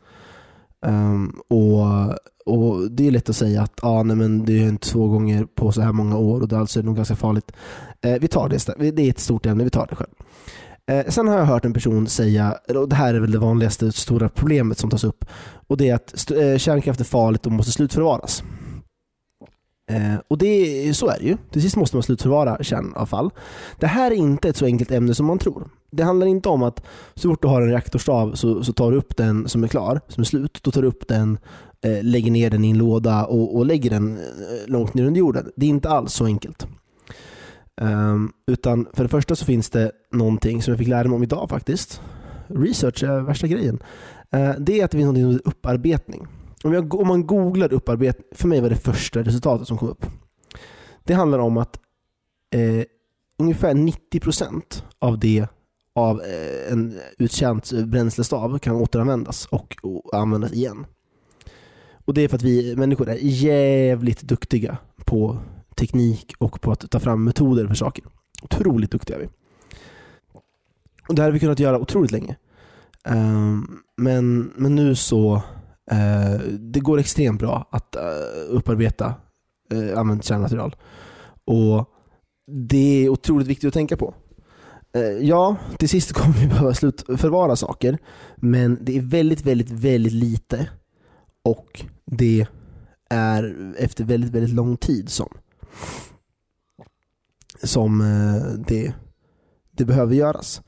Um, 0.83 1.41
och, 1.47 1.81
och 2.45 2.91
Det 2.91 3.07
är 3.07 3.11
lätt 3.11 3.29
att 3.29 3.35
säga 3.35 3.61
att 3.61 3.83
ah, 3.83 4.03
nej, 4.03 4.15
men 4.15 4.45
det 4.45 4.53
är 4.53 4.67
inte 4.67 4.89
två 4.89 5.07
gånger 5.07 5.45
på 5.55 5.71
så 5.71 5.81
här 5.81 5.91
många 5.91 6.17
år 6.17 6.35
och 6.35 6.41
alltså 6.41 6.47
det 6.47 6.55
är 6.55 6.59
alltså 6.59 6.81
nog 6.81 6.95
ganska 6.95 7.15
farligt. 7.15 7.51
Eh, 8.01 8.19
vi 8.21 8.27
tar 8.27 8.49
det, 8.49 8.91
det 8.91 9.01
är 9.01 9.09
ett 9.09 9.19
stort 9.19 9.45
ämne, 9.45 9.63
vi 9.63 9.69
tar 9.69 9.87
det 9.89 9.95
själv. 9.95 10.11
Eh, 10.91 11.11
sen 11.11 11.27
har 11.27 11.37
jag 11.37 11.45
hört 11.45 11.65
en 11.65 11.73
person 11.73 12.07
säga, 12.07 12.57
och 12.75 12.89
det 12.89 12.95
här 12.95 13.13
är 13.13 13.19
väl 13.19 13.31
det 13.31 13.37
vanligaste 13.37 13.91
stora 13.91 14.29
problemet 14.29 14.77
som 14.77 14.89
tas 14.89 15.03
upp, 15.03 15.25
och 15.67 15.77
det 15.77 15.89
är 15.89 15.95
att 15.95 16.31
eh, 16.31 16.57
kärnkraft 16.57 16.99
är 16.99 17.05
farligt 17.05 17.45
och 17.45 17.51
måste 17.51 17.71
slutförvaras. 17.71 18.43
Eh, 19.87 20.15
och 20.27 20.37
det, 20.37 20.93
så 20.97 21.07
är 21.07 21.19
det 21.19 21.25
ju. 21.25 21.37
Till 21.51 21.61
sist 21.61 21.75
måste 21.75 21.95
man 21.95 22.03
slutförvara 22.03 22.63
kärnavfall. 22.63 23.29
Det 23.79 23.87
här 23.87 24.11
är 24.11 24.15
inte 24.15 24.49
ett 24.49 24.57
så 24.57 24.65
enkelt 24.65 24.91
ämne 24.91 25.15
som 25.15 25.25
man 25.25 25.37
tror. 25.37 25.69
Det 25.91 26.03
handlar 26.03 26.27
inte 26.27 26.49
om 26.49 26.63
att 26.63 26.85
så 27.15 27.29
fort 27.29 27.41
du 27.41 27.47
har 27.47 27.61
en 27.61 27.69
reaktorstav 27.69 28.35
så, 28.35 28.63
så 28.63 28.73
tar 28.73 28.91
du 28.91 28.97
upp 28.97 29.17
den 29.17 29.49
som 29.49 29.63
är 29.63 29.67
klar, 29.67 30.01
som 30.07 30.21
är 30.21 30.25
slut. 30.25 30.59
Då 30.63 30.71
tar 30.71 30.81
du 30.81 30.87
upp 30.87 31.07
den, 31.07 31.37
eh, 31.85 32.03
lägger 32.03 32.31
ner 32.31 32.49
den 32.49 32.65
i 32.65 32.69
en 32.69 32.77
låda 32.77 33.25
och, 33.25 33.55
och 33.55 33.65
lägger 33.65 33.89
den 33.89 34.17
eh, 34.17 34.67
långt 34.67 34.93
ner 34.93 35.05
under 35.05 35.19
jorden. 35.19 35.51
Det 35.55 35.65
är 35.65 35.69
inte 35.69 35.89
alls 35.89 36.13
så 36.13 36.25
enkelt. 36.25 36.67
Ehm, 37.81 38.31
utan 38.47 38.87
för 38.93 39.03
det 39.03 39.09
första 39.09 39.35
så 39.35 39.45
finns 39.45 39.69
det 39.69 39.91
någonting 40.11 40.61
som 40.61 40.71
jag 40.71 40.79
fick 40.79 40.87
lära 40.87 41.07
mig 41.07 41.15
om 41.15 41.23
idag 41.23 41.49
faktiskt. 41.49 42.01
Research 42.47 43.03
är 43.03 43.21
värsta 43.21 43.47
grejen. 43.47 43.79
Eh, 44.31 44.51
det 44.59 44.79
är 44.79 44.85
att 44.85 44.91
det 44.91 44.97
finns 44.97 45.07
något 45.07 45.15
som 45.15 45.31
heter 45.31 45.49
upparbetning. 45.49 46.27
Om, 46.63 46.73
jag, 46.73 46.93
om 46.93 47.07
man 47.07 47.27
googlar 47.27 47.73
upparbetning, 47.73 48.27
för 48.31 48.47
mig 48.47 48.61
var 48.61 48.69
det 48.69 48.75
första 48.75 49.19
resultatet 49.19 49.67
som 49.67 49.77
kom 49.77 49.89
upp. 49.89 50.05
Det 51.03 51.13
handlar 51.13 51.39
om 51.39 51.57
att 51.57 51.79
eh, 52.55 52.85
ungefär 53.37 53.73
90% 53.73 54.83
av 54.99 55.19
det 55.19 55.47
av 55.95 56.21
eh, 56.21 56.73
en 56.73 56.99
uttjänt 57.17 57.71
bränslestav 57.71 58.59
kan 58.59 58.75
återanvändas 58.75 59.45
och, 59.45 59.75
och 59.81 60.13
användas 60.13 60.53
igen. 60.53 60.85
Och 62.05 62.13
Det 62.13 62.21
är 62.21 62.27
för 62.27 62.35
att 62.35 62.43
vi 62.43 62.75
människor 62.75 63.09
är 63.09 63.17
jävligt 63.21 64.21
duktiga 64.21 64.77
på 65.05 65.37
teknik 65.75 66.33
och 66.37 66.61
på 66.61 66.71
att 66.71 66.91
ta 66.91 66.99
fram 66.99 67.23
metoder 67.23 67.67
för 67.67 67.75
saker. 67.75 68.05
Otroligt 68.41 68.91
duktiga 68.91 69.17
är 69.17 69.21
vi. 69.21 69.29
Och 71.07 71.15
det 71.15 71.21
här 71.21 71.29
har 71.29 71.33
vi 71.33 71.39
kunnat 71.39 71.59
göra 71.59 71.79
otroligt 71.79 72.11
länge. 72.11 72.35
Um, 73.05 73.79
men, 73.95 74.53
men 74.55 74.75
nu 74.75 74.95
så 74.95 75.41
Eh, 75.91 76.39
det 76.59 76.79
går 76.79 76.99
extremt 76.99 77.39
bra 77.39 77.67
att 77.71 77.95
uh, 77.95 78.55
upparbeta 78.55 79.15
uh, 79.73 79.99
använt 79.99 80.23
kärnmaterial. 80.23 80.75
Och 81.45 81.89
det 82.51 83.05
är 83.05 83.09
otroligt 83.09 83.47
viktigt 83.47 83.67
att 83.67 83.73
tänka 83.73 83.97
på. 83.97 84.13
Ja, 85.21 85.55
till 85.77 85.89
sist 85.89 86.13
kommer 86.13 86.33
vi 86.35 86.47
behöva 86.47 86.73
slutförvara 86.73 87.55
saker, 87.55 87.97
men 88.35 88.77
det 88.81 88.97
är 88.97 89.01
väldigt, 89.01 89.45
väldigt, 89.45 89.69
väldigt 89.69 90.13
lite 90.13 90.69
och 91.43 91.85
det 92.05 92.47
är 93.09 93.73
efter 93.77 94.03
väldigt, 94.03 94.31
väldigt 94.31 94.53
lång 94.53 94.77
tid 94.77 95.09
som 95.09 95.27
som 97.63 97.99
det, 98.67 98.93
det 99.71 99.85
behöver 99.85 100.15
göras. 100.15 100.61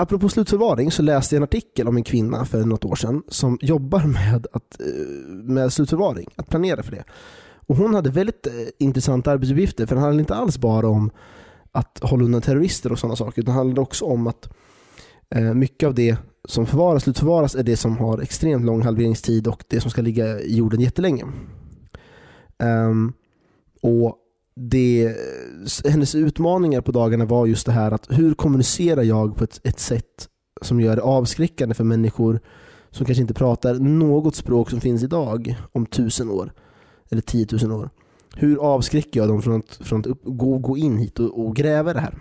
Apropå 0.00 0.28
slutförvaring 0.28 0.90
så 0.90 1.02
läste 1.02 1.34
jag 1.34 1.38
en 1.40 1.44
artikel 1.44 1.88
om 1.88 1.96
en 1.96 2.04
kvinna 2.04 2.44
för 2.44 2.64
något 2.64 2.84
år 2.84 2.94
sedan 2.94 3.22
som 3.28 3.58
jobbar 3.60 4.04
med, 4.04 4.46
att, 4.52 4.80
eh, 4.80 4.86
med 5.28 5.72
slutförvaring, 5.72 6.28
att 6.36 6.48
planera 6.48 6.82
för 6.82 6.92
det. 6.92 7.04
Och 7.66 7.76
Hon 7.76 7.94
hade 7.94 8.10
väldigt 8.10 8.46
eh, 8.46 8.52
intressanta 8.78 9.30
arbetsuppgifter 9.30 9.86
för 9.86 9.94
det 9.94 10.00
handlade 10.00 10.20
inte 10.20 10.34
alls 10.34 10.58
bara 10.58 10.88
om 10.88 11.10
att 11.72 11.98
hålla 12.02 12.24
undan 12.24 12.40
terrorister 12.42 12.92
och 12.92 12.98
sådana 12.98 13.16
saker 13.16 13.42
utan 13.42 13.54
det 13.54 13.58
handlade 13.58 13.80
också 13.80 14.04
om 14.04 14.26
att 14.26 14.48
eh, 15.34 15.54
mycket 15.54 15.86
av 15.86 15.94
det 15.94 16.16
som 16.44 16.66
förvaras, 16.66 17.02
slutförvaras 17.02 17.54
är 17.54 17.62
det 17.62 17.76
som 17.76 17.96
har 17.96 18.20
extremt 18.20 18.64
lång 18.64 18.82
halveringstid 18.82 19.46
och 19.46 19.64
det 19.68 19.80
som 19.80 19.90
ska 19.90 20.02
ligga 20.02 20.40
i 20.40 20.56
jorden 20.56 20.80
jättelänge. 20.80 21.24
Um, 22.58 23.12
och 23.82 24.16
det, 24.68 25.16
hennes 25.84 26.14
utmaningar 26.14 26.80
på 26.80 26.92
dagarna 26.92 27.24
var 27.24 27.46
just 27.46 27.66
det 27.66 27.72
här 27.72 27.92
att 27.92 28.06
hur 28.10 28.34
kommunicerar 28.34 29.02
jag 29.02 29.36
på 29.36 29.44
ett, 29.44 29.60
ett 29.64 29.80
sätt 29.80 30.28
som 30.62 30.80
gör 30.80 30.96
det 30.96 31.02
avskräckande 31.02 31.74
för 31.74 31.84
människor 31.84 32.40
som 32.90 33.06
kanske 33.06 33.22
inte 33.22 33.34
pratar 33.34 33.74
något 33.74 34.36
språk 34.36 34.70
som 34.70 34.80
finns 34.80 35.02
idag 35.02 35.56
om 35.72 35.86
tusen 35.86 36.30
år 36.30 36.52
eller 37.10 37.22
tiotusen 37.22 37.72
år. 37.72 37.90
Hur 38.34 38.58
avskräcker 38.58 39.20
jag 39.20 39.28
dem 39.28 39.42
från 39.42 39.58
att, 39.58 39.86
från 39.86 40.00
att 40.00 40.06
upp, 40.06 40.20
gå, 40.24 40.58
gå 40.58 40.76
in 40.76 40.96
hit 40.96 41.18
och, 41.18 41.46
och 41.46 41.56
gräva 41.56 41.92
det 41.92 42.00
här? 42.00 42.14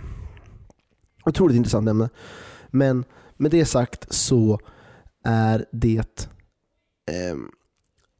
Otroligt 1.25 1.57
intressant 1.57 1.89
ämne. 1.89 2.09
Men 2.67 3.03
med 3.37 3.51
det 3.51 3.65
sagt 3.65 4.13
så 4.13 4.59
är 5.23 5.65
det 5.71 6.27
eh, 7.11 7.37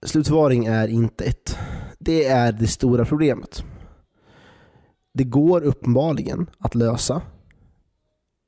slutförvaring 0.05 0.65
är 0.65 0.88
inte 0.88 1.23
ett 1.23 1.57
det 1.99 2.25
är 2.25 2.51
det 2.51 2.67
stora 2.67 3.05
problemet. 3.05 3.63
Det 5.13 5.23
går 5.23 5.61
uppenbarligen 5.61 6.49
att 6.57 6.75
lösa 6.75 7.21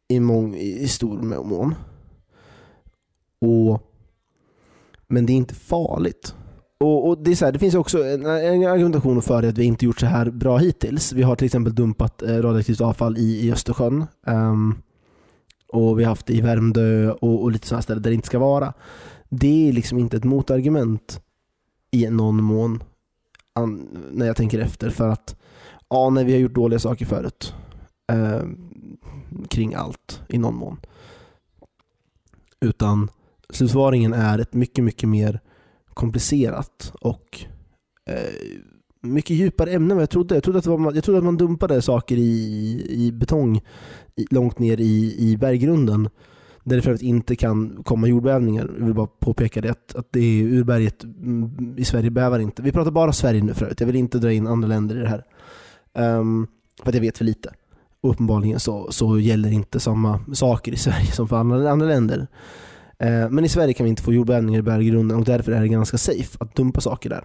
i, 0.08 0.20
mång, 0.20 0.56
i 0.56 0.88
stor 0.88 1.18
mån. 1.44 1.76
Och, 3.42 3.82
men 5.08 5.26
det 5.26 5.34
är 5.34 5.38
inte 5.38 5.56
farligt. 5.56 6.36
Och, 6.80 7.08
och 7.08 7.24
det, 7.24 7.32
är 7.32 7.36
så 7.36 7.46
här, 7.46 7.52
det 7.52 7.60
finns 7.60 7.76
också 7.76 8.04
en, 8.04 8.26
en 8.26 8.66
argumentation 8.66 9.22
för 9.22 9.44
att 9.44 9.58
vi 9.58 9.64
inte 9.64 9.86
gjort 9.86 10.00
så 10.00 10.06
här 10.06 10.32
bra 10.32 10.58
hittills. 10.58 11.14
Vi 11.14 11.24
har 11.24 11.36
till 11.36 11.46
exempel 11.46 11.76
dumpat 11.76 12.22
eh, 12.22 12.28
radioaktivt 12.28 12.82
avfall 12.82 13.18
i, 13.18 13.48
i 13.48 13.52
Östersjön. 13.52 14.06
Um, 14.28 14.82
och 15.68 16.00
vi 16.00 16.04
har 16.04 16.10
haft 16.10 16.26
det 16.26 16.34
i 16.34 16.42
Värmdö 16.42 17.12
och, 17.12 17.44
och 17.44 17.52
lite 17.52 17.68
sådana 17.68 17.82
ställen 17.82 18.04
där 18.04 18.10
det 18.10 18.16
inte 18.16 18.28
ska 18.28 18.40
vara. 18.40 18.74
Det 19.30 19.70
är 19.70 19.74
liksom 19.74 19.98
inte 19.98 20.18
ett 20.18 20.24
motargument 20.24 21.22
i 21.92 22.10
någon 22.10 22.44
mån 22.44 22.84
när 24.12 24.26
jag 24.28 24.36
tänker 24.36 24.60
efter. 24.60 24.90
För 24.90 25.10
att 25.10 25.41
ja, 25.92 26.10
nej, 26.10 26.24
vi 26.26 26.34
har 26.34 26.40
gjort 26.40 26.56
dåliga 26.56 26.80
saker 26.80 27.06
förut. 27.06 27.54
Eh, 28.12 28.44
kring 29.48 29.74
allt 29.74 30.22
i 30.30 30.38
någon 30.38 30.56
mån. 30.56 30.78
Utan 32.60 33.10
slutförvaringen 33.50 34.14
är 34.14 34.40
ett 34.40 34.54
mycket, 34.54 34.84
mycket 34.84 35.10
mer 35.10 35.40
komplicerat 35.94 36.94
och 37.02 37.40
eh, 38.10 38.40
mycket 39.02 39.36
djupare 39.36 39.72
ämne 39.72 39.94
än 39.94 39.98
vad 39.98 40.02
jag 40.02 40.10
trodde. 40.10 40.36
Jag 40.36 40.44
trodde 40.44 40.60
att, 40.60 40.66
var, 40.66 40.94
jag 40.94 41.04
trodde 41.04 41.18
att 41.18 41.24
man 41.24 41.38
dumpade 41.38 41.82
saker 41.82 42.18
i, 42.18 42.86
i 42.90 43.12
betong 43.12 43.62
i, 44.16 44.26
långt 44.30 44.60
ner 44.60 44.82
i, 44.82 45.16
i 45.18 45.38
berggrunden 45.38 46.10
där 46.64 46.76
det 46.76 46.82
för 46.82 46.90
övrigt 46.90 47.02
inte 47.02 47.36
kan 47.36 47.84
komma 47.84 48.08
jordbävningar. 48.08 48.72
Jag 48.80 48.86
vill 48.86 48.94
bara 48.94 49.08
påpeka 49.08 49.62
det, 49.62 49.70
att, 49.70 49.96
att 49.96 50.08
det 50.12 50.20
är 50.20 50.44
urberget 50.44 51.04
mm, 51.04 51.76
i 51.78 51.86
Sverige 51.86 52.10
bävar 52.10 52.40
inte. 52.40 52.62
Vi 52.62 52.72
pratar 52.72 52.92
bara 52.92 53.14
Sverige 53.14 53.44
nu 53.44 53.54
för 53.54 53.66
övrigt. 53.66 53.80
Jag 53.80 53.88
vill 53.88 53.96
inte 53.96 54.20
dra 54.20 54.32
in 54.32 54.48
andra 54.48 54.68
länder 54.68 54.96
i 54.96 55.00
det 55.00 55.10
här. 55.10 55.26
Um, 55.94 56.48
för 56.84 56.90
att 56.90 56.96
jag 56.96 57.02
vet 57.02 57.18
för 57.18 57.26
lite. 57.26 57.54
Och 58.02 58.10
uppenbarligen 58.10 58.60
så, 58.60 58.92
så 58.92 59.20
gäller 59.20 59.52
inte 59.52 59.80
samma 59.80 60.20
saker 60.34 60.72
i 60.72 60.78
Sverige 60.78 61.06
som 61.12 61.28
för 61.28 61.36
andra, 61.36 61.72
andra 61.72 61.88
länder. 61.88 62.28
Uh, 63.04 63.30
men 63.30 63.46
i 63.46 63.50
Sverige 63.50 63.74
kan 63.74 63.84
vi 63.84 63.90
inte 63.90 64.04
få 64.04 64.14
jordbävningar 64.14 64.60
i 64.60 64.64
berggrunden 64.64 65.18
och 65.18 65.26
därför 65.26 65.52
är 65.52 65.62
det 65.62 65.68
ganska 65.68 65.98
safe 65.98 66.38
att 66.40 66.56
dumpa 66.56 66.82
saker 66.82 67.10
där. 67.10 67.24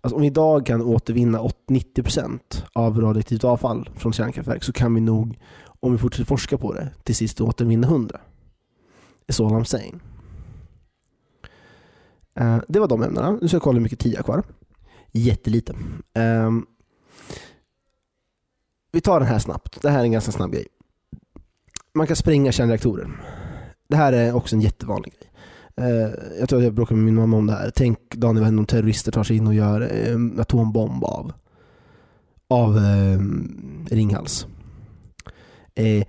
Alltså 0.00 0.16
om 0.16 0.20
vi 0.20 0.26
idag 0.26 0.66
kan 0.66 0.82
återvinna 0.82 1.38
90% 1.68 2.40
av 2.72 3.00
radioaktivt 3.00 3.44
avfall 3.44 3.90
från 3.96 4.12
kärnkraftverk 4.12 4.64
så 4.64 4.72
kan 4.72 4.94
vi 4.94 5.00
nog 5.00 5.38
om 5.80 5.92
vi 5.92 5.98
fortsätter 5.98 6.24
forska 6.24 6.58
på 6.58 6.72
det, 6.72 6.90
till 7.02 7.16
sist 7.16 7.40
återvinna 7.40 7.86
100. 7.86 8.20
Is 9.28 9.40
all 9.40 9.52
I'm 9.52 9.64
saying. 9.64 10.00
Uh, 12.40 12.60
det 12.68 12.80
var 12.80 12.88
de 12.88 13.02
ämnena. 13.02 13.38
Nu 13.40 13.48
ska 13.48 13.54
jag 13.54 13.62
kolla 13.62 13.76
hur 13.76 13.82
mycket 13.82 13.98
tid 13.98 14.12
jag 14.12 14.18
har 14.18 14.24
kvar. 14.24 14.42
Jättelite. 15.12 15.74
Um, 16.14 16.66
tar 19.02 19.20
den 19.20 19.28
här 19.28 19.38
snabbt. 19.38 19.82
Det 19.82 19.90
här 19.90 19.98
är 19.98 20.04
en 20.04 20.12
ganska 20.12 20.32
snabb 20.32 20.52
grej. 20.52 20.66
Man 21.94 22.06
kan 22.06 22.16
spränga 22.16 22.52
kärnreaktorer. 22.52 23.08
Det 23.88 23.96
här 23.96 24.12
är 24.12 24.34
också 24.34 24.56
en 24.56 24.60
jättevanlig 24.60 25.12
grej. 25.12 25.30
Eh, 25.76 26.10
jag 26.40 26.48
tror 26.48 26.58
att 26.58 26.64
jag 26.64 26.74
bråkade 26.74 26.96
med 26.96 27.04
min 27.04 27.14
mamma 27.14 27.36
om 27.36 27.46
det 27.46 27.52
här. 27.52 27.70
Tänk 27.74 28.14
Daniel 28.14 28.40
vad 28.40 28.44
händer 28.44 28.60
om 28.60 28.66
terrorister 28.66 29.12
tar 29.12 29.24
sig 29.24 29.36
in 29.36 29.46
och 29.46 29.54
gör 29.54 29.80
en 29.80 30.40
atombomb 30.40 31.04
av, 31.04 31.32
av 32.48 32.76
eh, 32.76 33.18
Ringhals. 33.90 34.46
Eh, 35.74 36.04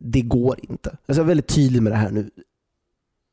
det 0.00 0.22
går 0.22 0.56
inte. 0.62 0.90
Alltså 0.90 1.06
jag 1.06 1.18
är 1.18 1.28
väldigt 1.28 1.54
tydlig 1.54 1.82
med 1.82 1.92
det 1.92 1.96
här 1.96 2.10
nu. 2.10 2.30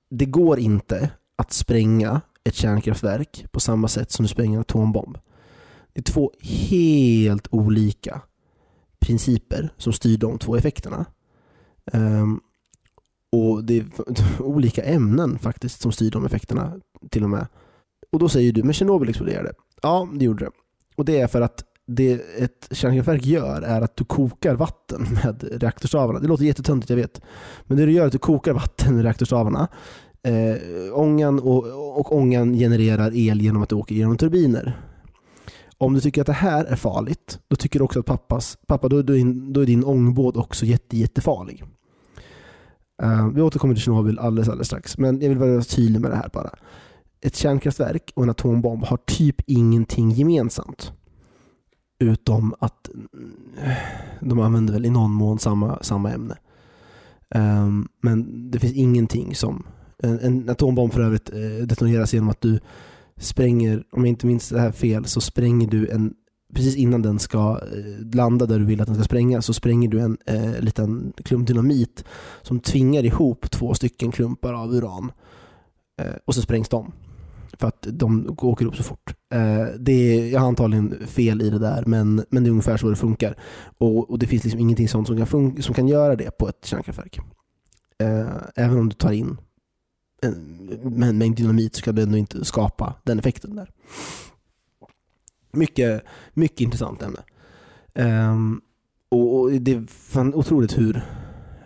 Det 0.10 0.26
går 0.26 0.60
inte 0.60 1.10
att 1.36 1.54
spränga 1.54 2.22
ett 2.44 2.56
kärnkraftverk 2.56 3.46
på 3.52 3.60
samma 3.60 3.88
sätt 3.88 4.12
som 4.12 4.24
du 4.24 4.30
spränger 4.30 4.58
en 4.58 4.62
atombomb. 4.62 5.18
Det 5.94 6.00
är 6.00 6.14
två 6.14 6.32
helt 6.42 7.48
olika 7.52 8.22
principer 9.02 9.74
som 9.78 9.94
styr 9.94 10.18
de 10.18 10.38
två 10.38 10.56
effekterna. 10.56 11.06
Um, 11.94 12.42
och 13.32 13.64
Det 13.64 13.78
är 13.78 13.86
olika 14.42 14.84
ämnen 14.84 15.40
faktiskt 15.40 15.82
som 15.82 15.92
styr 15.92 16.12
de 16.12 16.26
effekterna 16.26 16.74
till 17.10 17.24
och 17.24 17.30
med. 17.30 17.48
Och 18.12 18.20
Då 18.20 18.30
säger 18.30 18.54
du, 18.54 18.64
men 18.64 18.74
Tjernobyl 18.74 19.10
exploderade. 19.10 19.54
Ja, 19.82 20.10
det 20.14 20.26
gjorde 20.26 20.46
det. 20.46 20.52
Och 20.96 21.06
det 21.06 21.20
är 21.20 21.28
för 21.28 21.42
att 21.42 21.64
det 21.88 22.12
ett 22.38 22.68
kärnkraftverk 22.72 23.26
gör 23.26 23.62
är 23.62 23.82
att 23.82 23.96
du 23.96 24.06
kokar 24.06 24.56
vatten 24.56 25.02
med 25.24 25.44
reaktorstavarna. 25.62 26.20
Det 26.20 26.28
låter 26.28 26.46
jättetöntigt, 26.46 26.90
jag 26.90 26.98
vet. 26.98 27.22
Men 27.64 27.78
det 27.78 27.86
du 27.86 27.92
gör 27.92 28.04
är 28.04 28.08
att 28.08 28.12
du 28.12 28.18
kokar 28.18 28.54
vatten 28.54 28.96
med 28.96 29.04
reaktorstavarna. 29.04 29.68
Eh, 30.24 30.58
ångan 30.94 31.40
och, 31.40 31.98
och 32.00 32.16
ångan 32.16 32.54
genererar 32.54 33.16
el 33.16 33.42
genom 33.42 33.64
att 33.64 33.70
det 33.70 33.76
åker 33.76 33.96
genom 33.96 34.18
turbiner. 34.18 34.78
Om 35.82 35.94
du 35.94 36.02
tycker 36.02 36.22
att 36.22 36.28
det 36.28 36.34
här 36.34 36.66
är 36.66 36.76
farligt, 36.76 37.40
då 37.48 37.56
tycker 37.56 37.80
du 37.80 37.86
också 37.86 38.00
att 38.00 38.06
pappas, 38.06 38.58
pappa, 38.68 38.90
då, 38.90 39.02
då, 39.02 39.18
är, 39.18 39.54
då 39.54 39.62
är 39.62 39.66
din 39.66 39.84
ångbåt 39.84 40.38
också 40.38 40.66
jätte, 40.66 40.98
jättefarlig. 40.98 41.64
Uh, 43.04 43.30
vi 43.30 43.42
återkommer 43.42 43.74
till 43.74 43.84
Tjernobyl 43.84 44.20
alldeles, 44.20 44.50
alldeles 44.50 44.68
strax, 44.68 44.98
men 44.98 45.22
jag 45.22 45.30
vill 45.30 45.38
vara 45.38 45.62
tydlig 45.62 46.02
med 46.02 46.12
det 46.12 46.16
här 46.16 46.30
bara. 46.34 46.50
Ett 47.22 47.36
kärnkraftverk 47.36 48.12
och 48.16 48.24
en 48.24 48.30
atombomb 48.30 48.86
har 48.86 48.98
typ 48.98 49.42
ingenting 49.48 50.12
gemensamt. 50.12 50.92
Utom 52.00 52.56
att 52.60 52.90
eh, 53.64 53.72
de 54.22 54.40
använder 54.40 54.74
väl 54.74 54.86
i 54.86 54.90
någon 54.90 55.12
mån 55.12 55.40
samma, 55.40 55.84
samma 55.84 56.12
ämne. 56.12 56.38
Um, 57.36 57.88
men 58.02 58.52
det 58.52 58.60
finns 58.60 58.74
ingenting 58.74 59.36
som... 59.36 59.64
En, 60.04 60.20
en 60.20 60.50
atombomb 60.50 60.94
för 60.94 61.02
övrigt 61.02 61.30
eh, 61.30 61.66
detoneras 61.66 62.14
genom 62.14 62.30
att 62.30 62.42
du 62.42 62.60
spränger, 63.22 63.84
om 63.92 64.06
jag 64.06 64.08
inte 64.08 64.28
minns 64.28 64.50
det 64.50 64.60
här 64.60 64.72
fel, 64.72 65.06
så 65.06 65.22
spränger 65.22 65.68
du 65.68 65.88
en 65.88 66.14
precis 66.54 66.76
innan 66.76 67.02
den 67.02 67.20
ska 67.20 67.62
eh, 67.74 68.16
landa 68.16 68.46
där 68.46 68.60
du 68.60 68.66
vill 68.66 68.82
att 68.82 68.88
den 68.88 68.96
ska 68.96 69.04
spränga 69.04 69.42
så 69.42 69.54
spränger 69.54 69.90
du 69.90 70.00
en 70.00 70.18
eh, 70.26 70.60
liten 70.60 71.14
klump 71.26 71.48
dynamit 71.48 72.06
som 72.42 72.60
tvingar 72.60 73.06
ihop 73.06 73.52
två 73.52 73.74
stycken 73.74 74.12
klumpar 74.12 74.54
av 74.54 74.74
uran. 74.74 75.12
Eh, 76.02 76.16
och 76.26 76.36
så 76.36 76.42
sprängs 76.42 76.70
de. 76.70 76.92
För 77.54 77.68
att 77.68 77.88
de 77.90 78.36
åker 78.38 78.66
upp 78.66 78.76
så 78.76 78.84
fort. 78.84 79.14
Eh, 79.34 79.66
det 79.80 79.92
är, 79.92 80.32
jag 80.32 80.40
har 80.40 80.48
antagligen 80.48 81.08
fel 81.08 81.42
i 81.42 81.50
det 81.50 81.60
där 81.60 81.84
men, 81.86 82.26
men 82.30 82.44
det 82.44 82.48
är 82.48 82.52
ungefär 82.52 82.78
så 82.78 82.90
det 82.90 82.96
funkar. 82.96 83.38
Och, 83.78 84.10
och 84.10 84.20
det 84.20 84.28
finns 84.28 84.44
liksom 84.44 84.60
ingenting 84.60 84.88
sånt 84.88 85.08
som 85.08 85.26
kan, 85.26 85.62
som 85.62 85.76
kan 85.76 85.88
göra 85.88 86.16
det 86.16 86.38
på 86.38 86.50
ett 86.50 86.66
kärnkraftverk. 86.66 87.20
Eh, 88.00 88.28
även 88.56 88.80
om 88.80 88.90
du 88.90 88.96
tar 88.96 89.12
in 89.12 89.38
med 90.84 91.10
en 91.10 91.18
mängd 91.18 91.36
dynamit 91.36 91.76
så 91.76 91.82
kan 91.82 91.96
du 91.96 92.02
ändå 92.02 92.18
inte 92.18 92.46
skapa 92.46 92.94
den 93.04 93.20
effekten 93.20 93.56
där. 93.56 93.72
Mycket, 95.52 96.04
mycket 96.34 96.62
intressant 96.62 97.02
ämne. 97.02 97.20
Um, 97.94 98.62
och, 99.10 99.40
och, 99.40 99.52
det 99.52 99.72
är 99.72 99.86
fan 99.88 100.34
otroligt 100.34 100.78
hur 100.78 101.02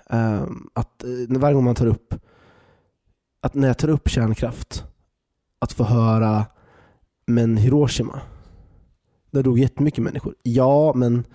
um, 0.09 0.69
att 0.73 1.03
eh, 1.03 1.09
varje 1.39 1.53
gång 1.53 1.63
man 1.63 1.75
tar 1.75 1.87
upp 1.87 2.15
att 3.41 3.53
när 3.53 3.67
jag 3.67 3.77
tar 3.77 3.89
upp 3.89 4.09
kärnkraft 4.09 4.83
att 5.59 5.73
få 5.73 5.83
höra 5.83 6.45
men 7.25 7.57
Hiroshima 7.57 8.21
där 9.31 9.43
dog 9.43 9.59
jättemycket 9.59 10.03
människor. 10.03 10.35
Ja, 10.43 10.93
men 10.95 11.25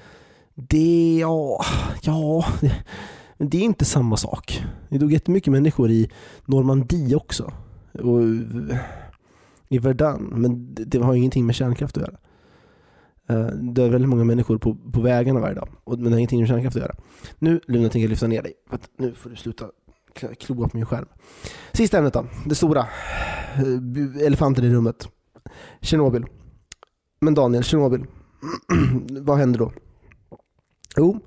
det, 0.54 1.18
ja, 1.20 1.64
ja, 2.02 2.44
det, 2.60 2.72
men 3.40 3.48
det 3.48 3.58
är 3.58 3.62
inte 3.62 3.84
samma 3.84 4.16
sak. 4.16 4.62
Det 4.88 4.98
dog 4.98 5.12
jättemycket 5.12 5.52
människor 5.52 5.90
i 5.90 6.10
Normandie 6.44 7.14
också. 7.14 7.52
Och 7.92 8.20
eh, 8.22 8.78
i 9.68 9.78
Verdun, 9.78 10.32
men 10.36 10.74
det, 10.74 10.98
har 10.98 11.14
ingenting 11.14 11.46
med 11.46 11.54
kärnkraft 11.54 11.96
att 11.96 12.02
göra. 12.02 12.16
Eh, 13.28 13.46
det 13.54 13.82
är 13.82 13.88
väldigt 13.88 14.08
många 14.08 14.24
människor 14.24 14.58
på, 14.58 14.74
på 14.74 15.00
vägarna 15.00 15.40
varje 15.40 15.54
dag, 15.54 15.68
men 15.86 16.04
det 16.04 16.10
har 16.10 16.18
ingenting 16.18 16.40
med 16.40 16.48
kärnkraft 16.48 16.76
att 16.76 16.82
göra. 16.82 16.94
Nu 17.38 17.60
Luna 17.66 17.82
tänker 17.82 18.00
jag 18.00 18.10
lyfta 18.10 18.26
ner 18.26 18.42
dig, 18.42 18.52
för 18.68 18.76
att 18.76 18.90
nu 18.96 19.14
får 19.14 19.30
du 19.30 19.36
sluta 19.36 19.66
kloa 20.38 20.68
på 20.68 20.76
min 20.76 20.86
skärm. 20.86 21.08
Sista 21.72 21.98
ämnet 21.98 22.12
då, 22.12 22.26
det 22.46 22.54
stora. 22.54 22.80
Eh, 22.80 24.26
elefanten 24.26 24.64
i 24.64 24.70
rummet. 24.70 25.08
Tjernobyl. 25.80 26.26
Men 27.20 27.34
Daniel, 27.34 27.64
Tjernobyl. 27.64 28.04
vad 29.20 29.38
händer 29.38 29.58
då? 29.58 29.72
Jo, 30.96 31.20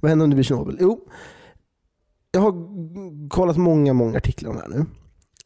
vad 0.00 0.08
händer 0.08 0.24
om 0.24 0.30
det 0.30 0.36
blir 0.36 0.44
Tjernobyl? 0.44 0.78
Jo, 0.80 1.00
jag 2.36 2.42
har 2.42 3.28
kollat 3.28 3.56
många, 3.56 3.92
många 3.92 4.16
artiklar 4.16 4.50
om 4.50 4.56
det 4.56 4.62
här 4.62 4.68
nu. 4.68 4.86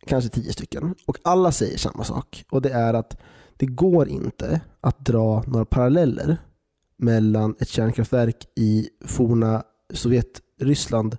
Kanske 0.06 0.30
tio 0.30 0.52
stycken. 0.52 0.94
Och 1.06 1.18
alla 1.24 1.52
säger 1.52 1.78
samma 1.78 2.04
sak. 2.04 2.44
Och 2.50 2.62
det 2.62 2.70
är 2.70 2.94
att 2.94 3.16
det 3.56 3.66
går 3.66 4.08
inte 4.08 4.60
att 4.80 4.98
dra 4.98 5.42
några 5.46 5.64
paralleller 5.64 6.36
mellan 6.96 7.54
ett 7.58 7.68
kärnkraftverk 7.68 8.46
i 8.56 8.88
forna 9.04 9.62
Sovjet, 9.92 10.40
Ryssland, 10.60 11.16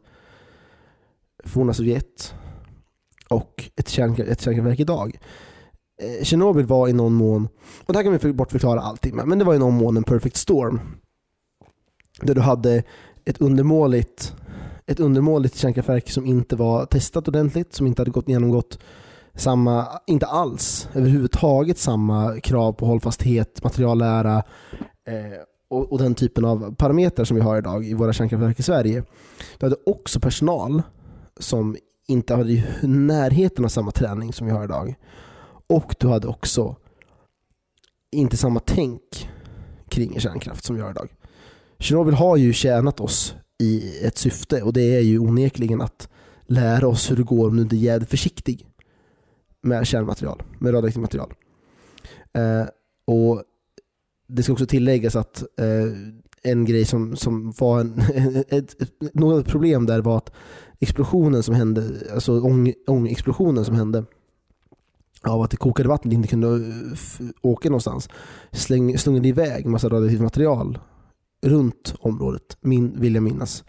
forna 1.43 1.73
Sovjet 1.73 2.33
och 3.29 3.69
ett, 3.75 3.89
kärnkraft, 3.89 4.31
ett 4.31 4.41
kärnkraftverk 4.41 4.79
idag. 4.79 5.19
Eh, 6.01 6.23
Tjernobyl 6.23 6.65
var 6.65 6.87
i 6.87 6.93
någon 6.93 7.13
mån, 7.13 7.47
och 7.85 7.93
det 7.93 7.99
här 7.99 8.03
kan 8.03 8.17
vi 8.17 8.33
bortförklara 8.33 8.81
allting 8.81 9.15
med, 9.15 9.27
men 9.27 9.39
det 9.39 9.45
var 9.45 9.55
i 9.55 9.59
någon 9.59 9.77
mån 9.77 9.97
en 9.97 10.03
perfect 10.03 10.37
storm. 10.37 10.79
Där 12.21 12.35
du 12.35 12.41
hade 12.41 12.83
ett 13.25 13.41
undermåligt, 13.41 14.35
ett 14.91 14.99
undermåligt 14.99 15.57
kärnkraftverk 15.57 16.09
som 16.09 16.25
inte 16.25 16.55
var 16.55 16.85
testat 16.85 17.27
ordentligt, 17.27 17.73
som 17.73 17.87
inte 17.87 18.01
hade 18.01 18.11
gått 18.11 18.29
genomgått 18.29 18.79
samma, 19.35 19.87
inte 20.07 20.25
alls 20.25 20.87
överhuvudtaget 20.93 21.77
samma 21.77 22.39
krav 22.39 22.73
på 22.73 22.85
hållfasthet, 22.85 23.63
materiallära 23.63 24.43
eh, 25.07 25.41
och, 25.69 25.91
och, 25.91 25.99
den 25.99 26.15
typen 26.15 26.45
av 26.45 26.75
parametrar 26.75 27.25
som 27.25 27.35
vi 27.35 27.41
har 27.41 27.57
idag 27.57 27.85
i 27.85 27.93
våra 27.93 28.13
kärnkraftverk 28.13 28.59
i 28.59 28.63
Sverige. 28.63 29.03
Du 29.57 29.65
hade 29.65 29.75
också 29.85 30.19
personal 30.19 30.81
som 31.39 31.77
inte 32.07 32.35
hade 32.35 32.51
i 32.51 32.63
närheten 32.81 33.65
av 33.65 33.69
samma 33.69 33.91
träning 33.91 34.33
som 34.33 34.47
vi 34.47 34.53
har 34.53 34.63
idag. 34.63 34.95
Och 35.67 35.95
du 35.99 36.07
hade 36.07 36.27
också 36.27 36.75
inte 38.11 38.37
samma 38.37 38.59
tänk 38.59 39.29
kring 39.89 40.19
kärnkraft 40.19 40.63
som 40.63 40.75
vi 40.75 40.81
har 40.81 40.91
idag. 40.91 41.09
Tjernobyl 41.79 42.13
har 42.13 42.37
ju 42.37 42.53
tjänat 42.53 42.99
oss 42.99 43.35
i 43.61 43.99
ett 44.05 44.17
syfte 44.17 44.61
och 44.61 44.73
det 44.73 44.95
är 44.95 45.01
ju 45.01 45.19
onekligen 45.19 45.81
att 45.81 46.09
lära 46.45 46.87
oss 46.87 47.11
hur 47.11 47.15
det 47.15 47.23
går 47.23 47.47
om 47.47 47.55
du 47.55 47.61
inte 47.61 47.75
är 47.75 47.77
jävligt 47.77 48.09
försiktig 48.09 48.67
med 49.61 49.87
kärnmaterial, 49.87 50.43
med 50.59 50.73
radioaktivt 50.73 51.01
material. 51.01 51.33
Eh, 52.33 52.67
och 53.05 53.43
Det 54.27 54.43
ska 54.43 54.53
också 54.53 54.65
tilläggas 54.65 55.15
att 55.15 55.43
eh, 55.57 55.93
en 56.43 56.65
grej 56.65 56.85
som, 56.85 57.15
som 57.15 57.51
var 57.51 57.79
en, 57.79 57.99
ett, 58.49 58.81
ett, 58.81 59.13
något 59.13 59.47
problem 59.47 59.85
där 59.85 60.01
var 60.01 60.17
att 60.17 60.31
explosionen 60.79 61.43
som 61.43 61.55
hände, 61.55 61.83
alltså 62.13 62.41
ång, 62.41 62.73
ångexplosionen 62.87 63.65
som 63.65 63.75
hände 63.75 64.05
av 65.23 65.41
att 65.41 65.51
det 65.51 65.57
kokade 65.57 65.89
vattnet 65.89 66.13
inte 66.13 66.27
kunde 66.27 66.47
eh, 66.47 67.27
åka 67.41 67.69
någonstans 67.69 68.09
släng, 68.51 68.97
slungade 68.97 69.27
iväg 69.27 69.65
massa 69.65 69.89
radioaktivt 69.89 70.21
material 70.21 70.79
runt 71.41 71.93
området, 71.99 72.57
min, 72.61 72.99
vill 72.99 73.15
jag 73.15 73.23
minnas. 73.23 73.63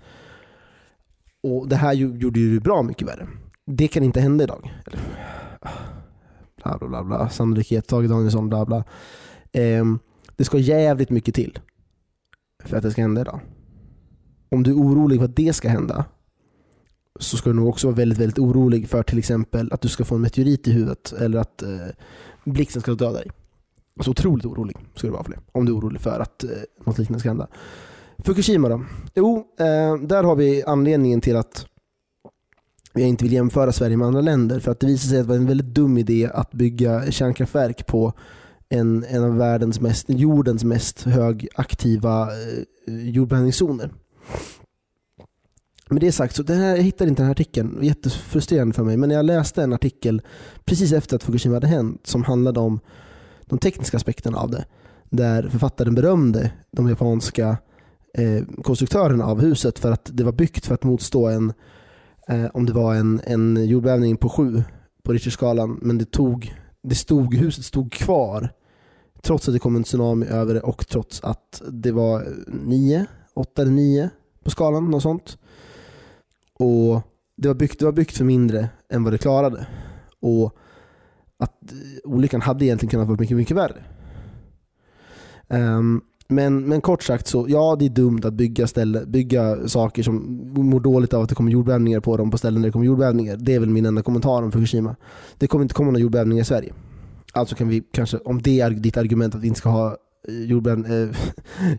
Och 1.43 1.69
Det 1.69 1.77
här 1.77 1.93
gjorde 1.93 2.41
ju 2.41 2.61
bra 2.61 2.83
mycket 2.83 3.09
värre. 3.09 3.29
Det 3.67 3.89
kan 3.89 4.03
inte 4.03 4.21
hända 4.21 4.45
idag. 4.45 4.83
Eller, 4.87 5.01
bla 6.57 6.79
bla 6.79 6.89
bla, 6.89 7.05
bla. 7.05 7.29
sannolikhet, 7.29 7.87
Tage 7.87 8.09
Danielsson, 8.09 8.49
bla 8.49 8.67
bla. 8.67 8.85
Eh, 9.53 9.85
det 10.37 10.45
ska 10.45 10.59
jävligt 10.59 11.11
mycket 11.11 11.35
till 11.35 11.59
för 12.65 12.77
att 12.77 12.83
det 12.83 12.91
ska 12.91 13.03
hända 13.03 13.21
idag. 13.21 13.41
Om 14.49 14.63
du 14.63 14.71
är 14.71 14.77
orolig 14.77 15.19
för 15.19 15.25
att 15.25 15.37
det 15.37 15.53
ska 15.53 15.69
hända 15.69 16.05
så 17.21 17.37
ska 17.37 17.51
du 17.51 17.57
nog 17.57 17.69
också 17.69 17.87
vara 17.87 17.97
väldigt, 17.97 18.19
väldigt 18.19 18.39
orolig 18.39 18.89
för 18.89 19.03
till 19.03 19.19
exempel 19.19 19.73
att 19.73 19.81
du 19.81 19.89
ska 19.89 20.05
få 20.05 20.15
en 20.15 20.21
meteorit 20.21 20.69
i 20.69 20.73
huvudet 20.73 21.13
eller 21.13 21.39
att 21.39 21.63
eh, 21.63 21.87
blixten 22.45 22.83
ska 22.83 22.95
döda 22.95 23.13
dig. 23.13 23.31
Så 24.01 24.11
otroligt 24.11 24.47
orolig 24.47 24.77
ska 24.95 25.07
du 25.07 25.13
vara 25.13 25.25
för 25.25 25.31
det. 25.31 25.39
Om 25.53 25.65
du 25.67 25.73
är 25.73 25.77
orolig 25.77 26.01
för 26.01 26.21
att 26.21 26.45
eh, 26.45 26.51
något 26.87 26.99
liknande 26.99 27.21
ska 27.21 27.29
hända. 27.29 27.49
Fukushima 28.19 28.69
då? 28.69 28.85
Jo, 29.15 29.47
eh, 29.59 29.97
där 29.97 30.23
har 30.25 30.37
vi 30.37 30.63
anledningen 30.67 31.21
till 31.21 31.37
att 31.37 31.67
jag 32.95 33.09
inte 33.09 33.25
vill 33.25 33.33
jämföra 33.33 33.73
Sverige 33.73 33.97
med 33.97 34.07
andra 34.07 34.21
länder 34.21 34.61
för 34.61 34.71
att 34.71 34.81
det 34.81 34.87
visar 34.87 35.09
sig 35.09 35.19
att 35.19 35.25
det 35.25 35.29
var 35.29 35.37
en 35.37 35.47
väldigt 35.47 35.75
dum 35.75 35.99
idé 35.99 36.31
att 36.35 36.53
bygga 36.53 37.11
kärnkraftverk 37.11 37.87
på 37.87 38.13
en, 38.69 39.05
en 39.05 39.25
av 39.25 39.37
världens 39.37 39.81
mest, 39.81 40.05
jordens 40.09 40.65
mest 40.65 41.03
högaktiva 41.03 42.23
eh, 42.23 43.09
jordbävningszoner. 43.11 43.91
Med 45.91 46.01
det 46.01 46.13
sagt, 46.13 46.35
så 46.35 46.43
det 46.43 46.55
här, 46.55 46.77
jag 46.77 46.83
hittade 46.83 47.09
inte 47.09 47.23
den 47.23 47.27
här 47.27 47.33
artikeln, 47.33 47.79
jättefrustrerande 47.83 48.75
för 48.75 48.85
mig, 48.85 48.97
men 48.97 49.11
jag 49.11 49.25
läste 49.25 49.63
en 49.63 49.73
artikel 49.73 50.23
precis 50.65 50.93
efter 50.93 51.17
att 51.17 51.23
Fukushima 51.23 51.57
hade 51.57 51.67
hänt 51.67 52.07
som 52.07 52.25
handlade 52.25 52.61
om 52.61 52.81
de 53.53 53.59
tekniska 53.59 53.97
aspekterna 53.97 54.39
av 54.39 54.51
det. 54.51 54.65
Där 55.11 55.49
författaren 55.49 55.95
berömde 55.95 56.53
de 56.71 56.89
japanska 56.89 57.57
eh, 58.15 58.45
konstruktörerna 58.63 59.25
av 59.25 59.41
huset 59.41 59.79
för 59.79 59.93
att 59.93 60.11
det 60.13 60.25
var 60.25 60.33
byggt 60.33 60.67
för 60.67 60.75
att 60.75 60.85
motstå 60.85 61.27
en 61.27 61.53
eh, 62.29 62.47
om 62.55 62.67
det 62.67 62.73
var 62.73 62.95
en, 62.95 63.21
en 63.25 63.67
jordbävning 63.67 64.17
på 64.17 64.29
sju 64.29 64.63
på 65.03 65.13
Richterskalan 65.13 65.79
men 65.83 65.99
det, 65.99 66.11
tog, 66.11 66.55
det 66.83 66.95
stod, 66.95 67.35
huset 67.35 67.65
stod 67.65 67.93
kvar 67.93 68.49
trots 69.23 69.49
att 69.49 69.55
det 69.55 69.59
kom 69.59 69.77
en 69.77 69.85
tsunami 69.85 70.27
över 70.27 70.55
det 70.55 70.61
och 70.61 70.87
trots 70.89 71.21
att 71.21 71.63
det 71.69 71.93
var 71.93 72.27
nio, 72.47 73.07
åtta 73.35 73.63
eller 73.63 73.73
nio 73.73 74.11
på 74.45 74.51
skalan, 74.51 74.91
något 74.91 75.03
sånt. 75.03 75.39
Och 76.59 77.01
det 77.37 77.49
var, 77.49 77.55
byggt, 77.55 77.79
det 77.79 77.85
var 77.85 77.93
byggt 77.93 78.17
för 78.17 78.25
mindre 78.25 78.69
än 78.89 79.05
vad 79.05 79.13
det 79.13 79.19
klarade. 79.19 79.67
Och 80.21 80.57
att 81.43 81.73
eh, 81.73 82.11
olyckan 82.11 82.41
hade 82.41 82.65
egentligen 82.65 82.91
kunnat 82.91 83.09
vara 83.09 83.21
mycket, 83.21 83.37
mycket 83.37 83.57
värre. 83.57 83.85
Um, 85.49 86.03
Men, 86.29 86.69
men 86.69 86.81
kort 86.81 87.03
sagt 87.03 87.27
så, 87.27 87.47
ja 87.49 87.77
det 87.79 87.85
är 87.85 87.91
dumt 87.91 88.21
att 88.25 88.35
bygga, 88.35 88.67
ställe, 88.67 89.07
bygga 89.07 89.69
saker 89.69 90.03
som 90.03 90.15
mår 90.55 90.81
dåligt 90.81 91.15
av 91.15 91.23
att 91.23 91.29
det 91.29 91.35
kommer 91.35 91.53
jordbävningar 91.53 92.01
på 92.01 92.17
dem 92.17 92.31
på 92.31 92.39
ställen 92.39 92.63
där 92.63 92.69
det 92.69 92.73
kommer 92.73 92.87
jordbävningar. 92.87 93.37
Det 93.37 93.55
är 93.55 93.61
väl 93.61 93.69
min 93.69 93.87
enda 93.87 94.03
kommentar 94.03 94.43
om 94.43 94.53
Fukushima. 94.53 94.97
Det 95.39 95.47
kommer 95.47 95.63
inte 95.63 95.75
komma 95.75 95.91
några 95.91 96.03
jordbävningar 96.03 96.43
i 96.43 96.45
Sverige. 96.45 96.73
Alltså 97.33 97.55
kan 97.55 97.69
vi 97.69 97.83
kanske, 97.93 98.19
om 98.19 98.43
det 98.43 98.61
är 98.61 98.71
ditt 98.71 98.97
argument 98.97 99.35
att 99.35 99.43
vi 99.43 99.49
inte 99.49 99.59
ska 99.59 99.69
ha 99.69 99.97
eh, 100.29 100.95
eh, 100.95 101.11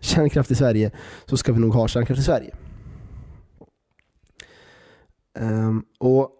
kärnkraft 0.02 0.50
i 0.50 0.54
Sverige, 0.54 0.90
så 1.26 1.36
ska 1.36 1.52
vi 1.52 1.60
nog 1.60 1.74
ha 1.74 1.88
kärnkraft 1.88 2.20
i 2.20 2.24
Sverige. 2.24 2.54
Um, 5.40 5.84
och, 5.98 6.30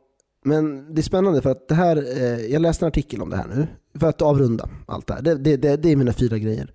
men 0.45 0.95
det 0.95 1.01
är 1.01 1.03
spännande 1.03 1.43
för 1.43 1.51
att 1.51 1.69
det 1.69 1.75
här, 1.75 1.97
eh, 1.97 2.47
jag 2.47 2.63
läste 2.63 2.85
en 2.85 2.89
artikel 2.89 3.23
om 3.23 3.31
det 3.31 3.37
här 3.37 3.47
nu, 3.47 3.67
för 3.99 4.07
att 4.07 4.23
avrunda 4.23 4.69
allt 4.87 5.07
det 5.07 5.15
här. 5.15 5.23
Det, 5.23 5.35
det, 5.35 5.57
det, 5.57 5.77
det 5.77 5.93
är 5.93 5.97
mina 5.97 6.13
fyra 6.13 6.39
grejer. 6.39 6.73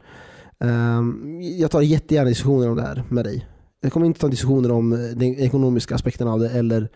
Um, 0.59 1.39
jag 1.41 1.71
tar 1.71 1.81
jättegärna 1.81 2.29
diskussioner 2.29 2.69
om 2.69 2.75
det 2.75 2.81
här 2.81 3.03
med 3.09 3.25
dig. 3.25 3.47
Jag 3.81 3.91
kommer 3.91 4.05
inte 4.05 4.19
ta 4.19 4.27
diskussioner 4.27 4.71
om 4.71 4.93
eh, 4.93 4.99
den 4.99 5.35
ekonomiska 5.35 5.95
aspekten 5.95 6.27
av 6.27 6.39
det 6.39 6.49
eller 6.49 6.89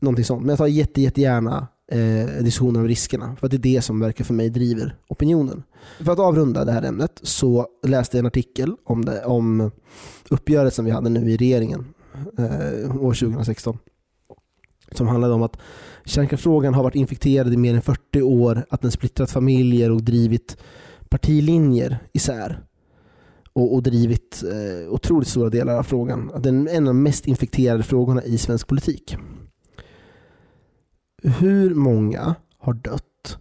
någonting 0.00 0.24
sånt. 0.24 0.40
Men 0.40 0.48
jag 0.48 0.58
tar 0.58 0.66
jätte, 0.66 1.00
jättegärna 1.00 1.66
eh, 1.92 2.42
diskussioner 2.44 2.80
om 2.80 2.88
riskerna. 2.88 3.36
För 3.36 3.46
att 3.46 3.50
det 3.50 3.56
är 3.56 3.74
det 3.74 3.82
som 3.82 4.00
verkar 4.00 4.24
för 4.24 4.34
mig 4.34 4.50
driver 4.50 4.96
opinionen. 5.08 5.62
För 6.00 6.12
att 6.12 6.18
avrunda 6.18 6.64
det 6.64 6.72
här 6.72 6.82
ämnet 6.82 7.20
så 7.22 7.66
läste 7.86 8.16
jag 8.16 8.22
en 8.22 8.26
artikel 8.26 8.76
om, 8.84 9.04
det, 9.04 9.24
om 9.24 9.70
uppgörelsen 10.30 10.84
vi 10.84 10.90
hade 10.90 11.10
nu 11.10 11.30
i 11.30 11.36
regeringen 11.36 11.94
eh, 12.38 12.96
år 12.96 13.14
2016. 13.14 13.78
Som 14.96 15.08
handlade 15.08 15.34
om 15.34 15.42
att 15.42 15.56
kärnkraftsfrågan 16.04 16.74
har 16.74 16.82
varit 16.82 16.94
infekterad 16.94 17.54
i 17.54 17.56
mer 17.56 17.74
än 17.74 17.82
40 17.82 18.22
år, 18.22 18.66
att 18.70 18.82
den 18.82 18.90
splittrat 18.90 19.30
familjer 19.30 19.90
och 19.90 20.02
drivit 20.02 20.56
partilinjer 21.08 21.98
isär 22.12 22.64
och, 23.52 23.74
och 23.74 23.82
drivit 23.82 24.42
eh, 24.42 24.92
otroligt 24.92 25.28
stora 25.28 25.50
delar 25.50 25.78
av 25.78 25.82
frågan. 25.82 26.30
Att 26.34 26.42
den 26.42 26.68
är 26.68 26.72
en 26.72 26.88
av 26.88 26.94
de 26.94 27.02
mest 27.02 27.26
infekterade 27.26 27.82
frågorna 27.82 28.24
i 28.24 28.38
svensk 28.38 28.66
politik. 28.66 29.16
Hur 31.22 31.74
många 31.74 32.34
har 32.58 32.72
dött? 32.74 33.38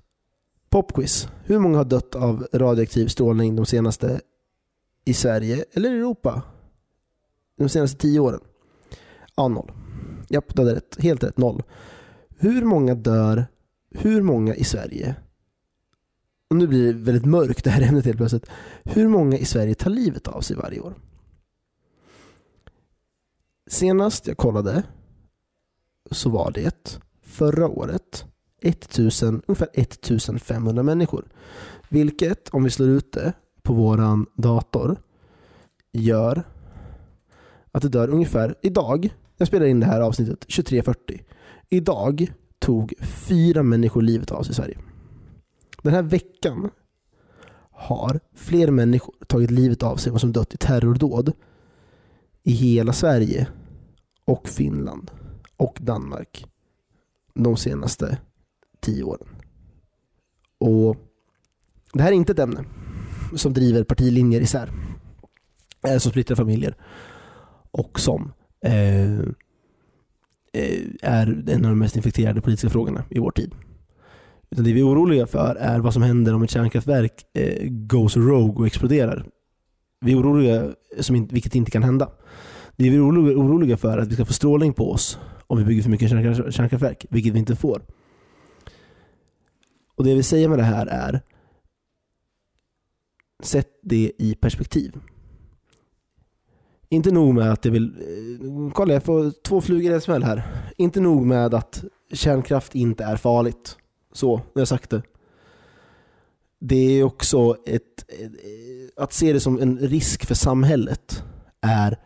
Popquiz. 0.70 1.28
Hur 1.44 1.60
många 1.60 1.78
har 1.78 1.86
dött 1.86 2.16
av 2.16 2.48
radioaktiv 2.54 3.08
strålning 3.08 3.56
de 3.56 3.66
senaste 3.66 4.22
i 5.06 5.14
Sverige 5.14 5.66
eller 5.74 5.92
Europa? 5.92 6.42
De 7.58 7.70
senaste 7.70 7.98
tio 7.98 8.20
åren? 8.20 8.40
Ja, 9.36 9.48
noll. 9.48 9.72
Japp, 10.32 10.56
du 10.56 10.62
hade 10.62 10.76
rätt. 10.76 10.98
Helt 11.00 11.24
rätt. 11.24 11.38
Noll. 11.38 11.64
Hur 12.38 12.66
många 12.66 12.96
dör, 12.96 13.46
hur 13.92 14.22
många 14.22 14.56
i 14.56 14.64
Sverige 14.64 15.16
och 16.52 16.58
nu 16.58 16.68
blir 16.68 16.94
det 16.94 17.00
väldigt 17.00 17.26
mörkt 17.26 17.64
det 17.64 17.70
här 17.70 17.82
ämnet 17.82 18.06
helt 18.06 18.18
plötsligt. 18.18 18.50
Hur 18.84 19.08
många 19.08 19.38
i 19.38 19.46
Sverige 19.46 19.76
tar 19.76 19.90
livet 19.90 20.28
av 20.28 20.42
sig 20.42 20.56
varje 20.56 20.80
år? 20.80 20.94
Senast 23.70 24.28
jag 24.28 24.38
kollade 24.38 24.84
så 26.12 26.30
var 26.30 26.52
det 26.52 27.00
förra 27.24 27.68
året 27.68 28.26
1000, 28.62 29.42
ungefär 29.48 29.70
1500 29.74 30.84
människor. 30.84 31.26
Vilket, 31.90 32.50
om 32.50 32.64
vi 32.64 32.70
slår 32.70 32.90
ut 32.90 33.12
det 33.12 33.34
på 33.64 33.74
våran 33.74 34.26
dator, 34.36 35.02
gör 35.92 36.44
att 37.72 37.82
det 37.82 37.90
dör 37.90 38.10
ungefär 38.10 38.56
idag, 38.62 39.14
jag 39.42 39.48
spelar 39.48 39.66
in 39.66 39.80
det 39.80 39.86
här 39.86 40.02
avsnittet 40.02 40.46
23.40. 40.48 41.22
Idag 41.70 42.34
tog 42.60 42.94
fyra 43.02 43.64
människor 43.64 44.02
livet 44.02 44.32
av 44.32 44.44
sig 44.44 44.52
i 44.52 44.56
Sverige. 44.56 44.78
Den 45.82 45.94
här 45.94 46.02
veckan 46.02 46.70
har 47.72 48.20
fler 48.36 48.72
människor 48.72 49.16
tagit 49.28 49.52
livet 49.52 49.84
av 49.84 49.98
sig 49.98 50.14
än 50.14 50.20
som 50.20 50.32
dött 50.32 50.54
i 50.54 50.58
terrordåd 50.58 51.34
i 52.44 52.52
hela 52.52 52.94
Sverige 52.94 53.48
och 54.26 54.48
Finland 54.48 55.12
och 55.58 55.78
Danmark 55.82 56.46
de 57.34 57.58
senaste 57.58 58.18
tio 58.80 59.04
åren. 59.04 59.28
Och 60.58 60.98
Det 61.94 62.02
här 62.02 62.12
är 62.12 62.16
inte 62.16 62.32
ett 62.32 62.40
ämne 62.40 62.66
som 63.36 63.54
driver 63.54 63.84
partilinjer 63.84 64.42
isär. 64.42 64.72
Eh, 65.84 65.98
som 65.98 66.12
splittrar 66.12 66.36
familjer. 66.36 66.76
Och 67.72 68.00
som 68.00 68.34
Eh, 68.66 69.20
eh, 70.54 70.88
är 71.02 71.50
en 71.50 71.66
av 71.66 71.72
de 71.72 71.80
mest 71.80 71.96
infekterade 71.96 72.42
politiska 72.42 72.70
frågorna 72.70 73.04
i 73.10 73.20
vår 73.20 73.32
tid. 73.32 73.52
Utan 74.50 74.66
det 74.66 74.74
vi 74.74 74.80
är 74.80 74.88
oroliga 74.88 75.28
för 75.28 75.56
är 75.56 75.80
vad 75.80 75.94
som 75.94 76.02
händer 76.02 76.34
om 76.36 76.44
ett 76.44 76.50
kärnkraftverk 76.50 77.26
eh, 77.34 77.70
goes 77.70 78.18
rogue 78.18 78.60
och 78.60 78.68
exploderar. 78.68 79.26
Vi 80.02 80.12
är 80.12 80.18
oroliga, 80.18 80.72
som 81.00 81.16
in, 81.16 81.28
vilket 81.28 81.56
inte 81.56 81.72
kan 81.72 81.84
hända. 81.84 82.12
Det 82.76 82.90
vi 82.90 82.96
är 82.96 83.10
oroliga, 83.10 83.38
oroliga 83.38 83.78
för 83.78 83.98
är 83.98 84.02
att 84.02 84.08
vi 84.08 84.14
ska 84.14 84.26
få 84.26 84.34
strålning 84.34 84.74
på 84.74 84.92
oss 84.92 85.20
om 85.48 85.58
vi 85.58 85.64
bygger 85.64 85.84
för 85.84 85.90
mycket 85.90 86.10
kärnkraft, 86.10 86.56
kärnkraftverk, 86.56 87.06
vilket 87.10 87.34
vi 87.34 87.40
inte 87.40 87.56
får. 87.56 87.82
Och 89.96 90.04
Det 90.04 90.10
jag 90.10 90.16
vill 90.16 90.26
säga 90.26 90.50
med 90.50 90.60
det 90.60 90.64
här 90.64 90.86
är 90.86 91.22
Sätt 93.44 93.68
det 93.84 94.12
i 94.18 94.36
perspektiv. 94.36 95.00
Inte 96.94 97.12
nog 97.12 97.34
med 97.34 97.52
att 97.52 97.66
jag 97.66 97.72
vill... 97.72 97.86
Eh, 97.86 98.72
kolla, 98.74 98.94
jag 98.94 99.04
får 99.04 99.32
två 99.44 99.62
flugor 99.62 99.92
i 99.92 99.96
en 99.96 100.02
smäll 100.02 100.24
här. 100.24 100.44
Inte 100.78 101.00
nog 101.00 101.26
med 101.26 101.54
att 101.54 101.84
kärnkraft 102.14 102.76
inte 102.76 103.04
är 103.04 103.16
farligt. 103.16 103.78
Så, 104.14 104.38
nu 104.38 104.44
har 104.54 104.62
jag 104.62 104.68
sagt 104.68 104.90
det. 104.90 105.02
Det 106.60 107.00
är 107.00 107.04
också 107.04 107.56
ett, 107.66 108.06
eh, 108.20 109.04
att 109.04 109.14
se 109.14 109.34
det 109.34 109.40
som 109.40 109.60
en 109.62 109.80
risk 109.80 110.26
för 110.26 110.36
samhället 110.36 111.24
är 111.62 111.98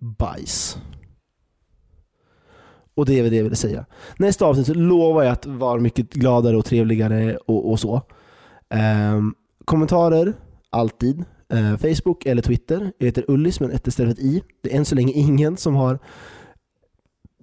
bajs. 0.00 0.78
Och 2.94 3.06
det 3.06 3.18
är 3.18 3.22
väl 3.22 3.30
det 3.30 3.36
jag 3.36 3.44
ville 3.44 3.56
säga. 3.56 3.86
Nästa 4.18 4.46
avsnitt 4.46 4.66
så 4.66 4.74
lovar 4.74 5.22
jag 5.22 5.32
att 5.32 5.46
vara 5.46 5.80
mycket 5.80 6.12
gladare 6.12 6.56
och 6.56 6.64
trevligare 6.64 7.36
och, 7.36 7.70
och 7.70 7.80
så. 7.80 8.02
Um, 9.14 9.34
kommentarer, 9.64 10.32
alltid 10.70 11.24
eh, 11.52 11.76
Facebook 11.76 12.26
eller 12.26 12.42
Twitter. 12.42 12.92
Jag 12.98 13.06
heter 13.06 13.24
Ullis 13.28 13.60
men 13.60 13.70
ett 13.70 13.86
istället 13.86 14.16
för 14.16 14.22
ett 14.22 14.28
i. 14.28 14.42
Det 14.60 14.72
är 14.72 14.76
än 14.76 14.84
så 14.84 14.94
länge 14.94 15.12
ingen 15.12 15.56
som 15.56 15.74
har 15.74 15.98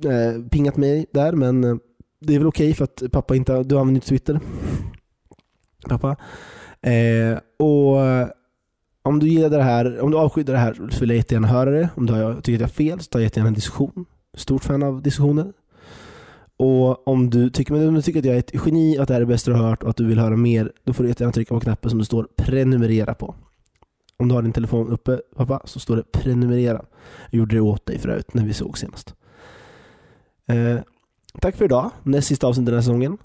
eh, 0.06 0.48
pingat 0.52 0.78
mig 0.78 1.06
där 1.12 1.34
men 1.34 1.64
eh, 1.64 1.76
det 2.20 2.36
är 2.36 2.40
väl 2.40 2.48
okej 2.48 2.70
okay 2.70 2.74
för 2.74 2.84
att 2.84 3.12
pappa 3.12 3.36
inte, 3.36 3.64
du 3.64 3.78
använder 3.78 3.98
inte 3.98 4.08
Twitter. 4.08 4.40
Pappa. 5.90 6.16
Eh, 6.82 7.40
och 7.60 8.02
eh, 8.06 8.28
om 9.04 9.20
du 9.20 9.28
gillar 9.28 9.50
det 9.50 9.64
här, 9.64 10.00
om 10.00 10.12
du 10.12 10.18
avskyddar 10.18 10.54
det 10.54 10.60
här 10.60 10.74
så 10.92 11.00
vill 11.00 11.10
jag 11.10 11.18
jättegärna 11.18 11.48
höra 11.48 11.72
det. 11.72 11.90
Om 11.96 12.06
du 12.06 12.42
tycker 12.42 12.56
att 12.56 12.62
jag 12.62 12.68
har 12.68 12.68
fel 12.68 13.00
så 13.00 13.10
tar 13.10 13.20
jag 13.20 13.24
jättegärna 13.24 13.48
en 13.48 13.54
diskussion. 13.54 14.06
Stort 14.38 14.64
fan 14.64 14.84
av 14.84 15.02
diskussioner. 15.02 15.54
Och 16.58 17.08
om 17.08 17.30
du 17.30 17.50
tycker, 17.50 17.88
om 17.88 17.94
du 17.94 18.02
tycker 18.02 18.20
att 18.20 18.26
jag 18.26 18.36
är 18.36 18.40
ett 18.40 18.66
geni, 18.66 18.98
att 18.98 19.08
det 19.08 19.14
här 19.14 19.22
är 19.22 19.26
det 19.26 19.34
bästa 19.34 19.52
du 19.52 19.58
har 19.58 19.70
hört 19.70 19.84
och 19.84 19.90
att 19.90 19.96
du 19.96 20.06
vill 20.06 20.20
höra 20.20 20.38
mer, 20.38 20.72
då 20.84 20.94
får 20.94 21.04
du 21.04 21.10
jättegärna 21.10 21.34
trycka 21.34 21.54
på 21.54 21.60
knappen 21.60 21.90
som 21.90 22.00
det 22.00 22.06
står 22.06 22.28
prenumerera 22.36 23.14
på. 23.14 23.36
Om 24.18 24.28
du 24.28 24.36
har 24.36 24.42
din 24.42 24.54
telefon 24.54 24.88
uppe, 24.90 25.22
pappa, 25.36 25.62
så 25.66 25.80
står 25.80 25.96
det 25.96 26.12
prenumerera. 26.12 26.86
Jag 27.32 27.38
gjorde 27.40 27.56
det 27.56 27.62
åt 27.62 27.86
dig 27.86 28.00
förut 28.00 28.34
när 28.34 28.46
vi 28.46 28.54
såg 28.54 28.78
senast. 28.78 29.16
Eh, 30.48 30.80
Tack 31.42 31.56
för 31.56 31.66
idag. 31.66 31.92
Näst 32.04 32.28
sista 32.28 32.48
avsnittet 32.48 32.66
den 32.66 32.76
här 32.76 32.82
säsongen. 32.82 33.18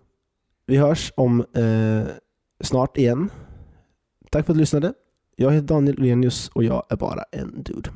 Vi 0.66 0.76
hörs 0.76 1.12
om 1.16 1.40
eh, 1.54 2.02
snart 2.60 2.96
igen. 2.96 3.30
Tack 4.30 4.46
för 4.46 4.52
att 4.52 4.56
du 4.56 4.60
lyssnade. 4.60 4.92
Jag 5.36 5.52
heter 5.52 5.66
Daniel 5.66 5.98
Lenius 5.98 6.48
och 6.48 6.64
jag 6.64 6.82
är 6.88 6.96
bara 6.96 7.22
en 7.32 7.62
dude. 7.62 7.90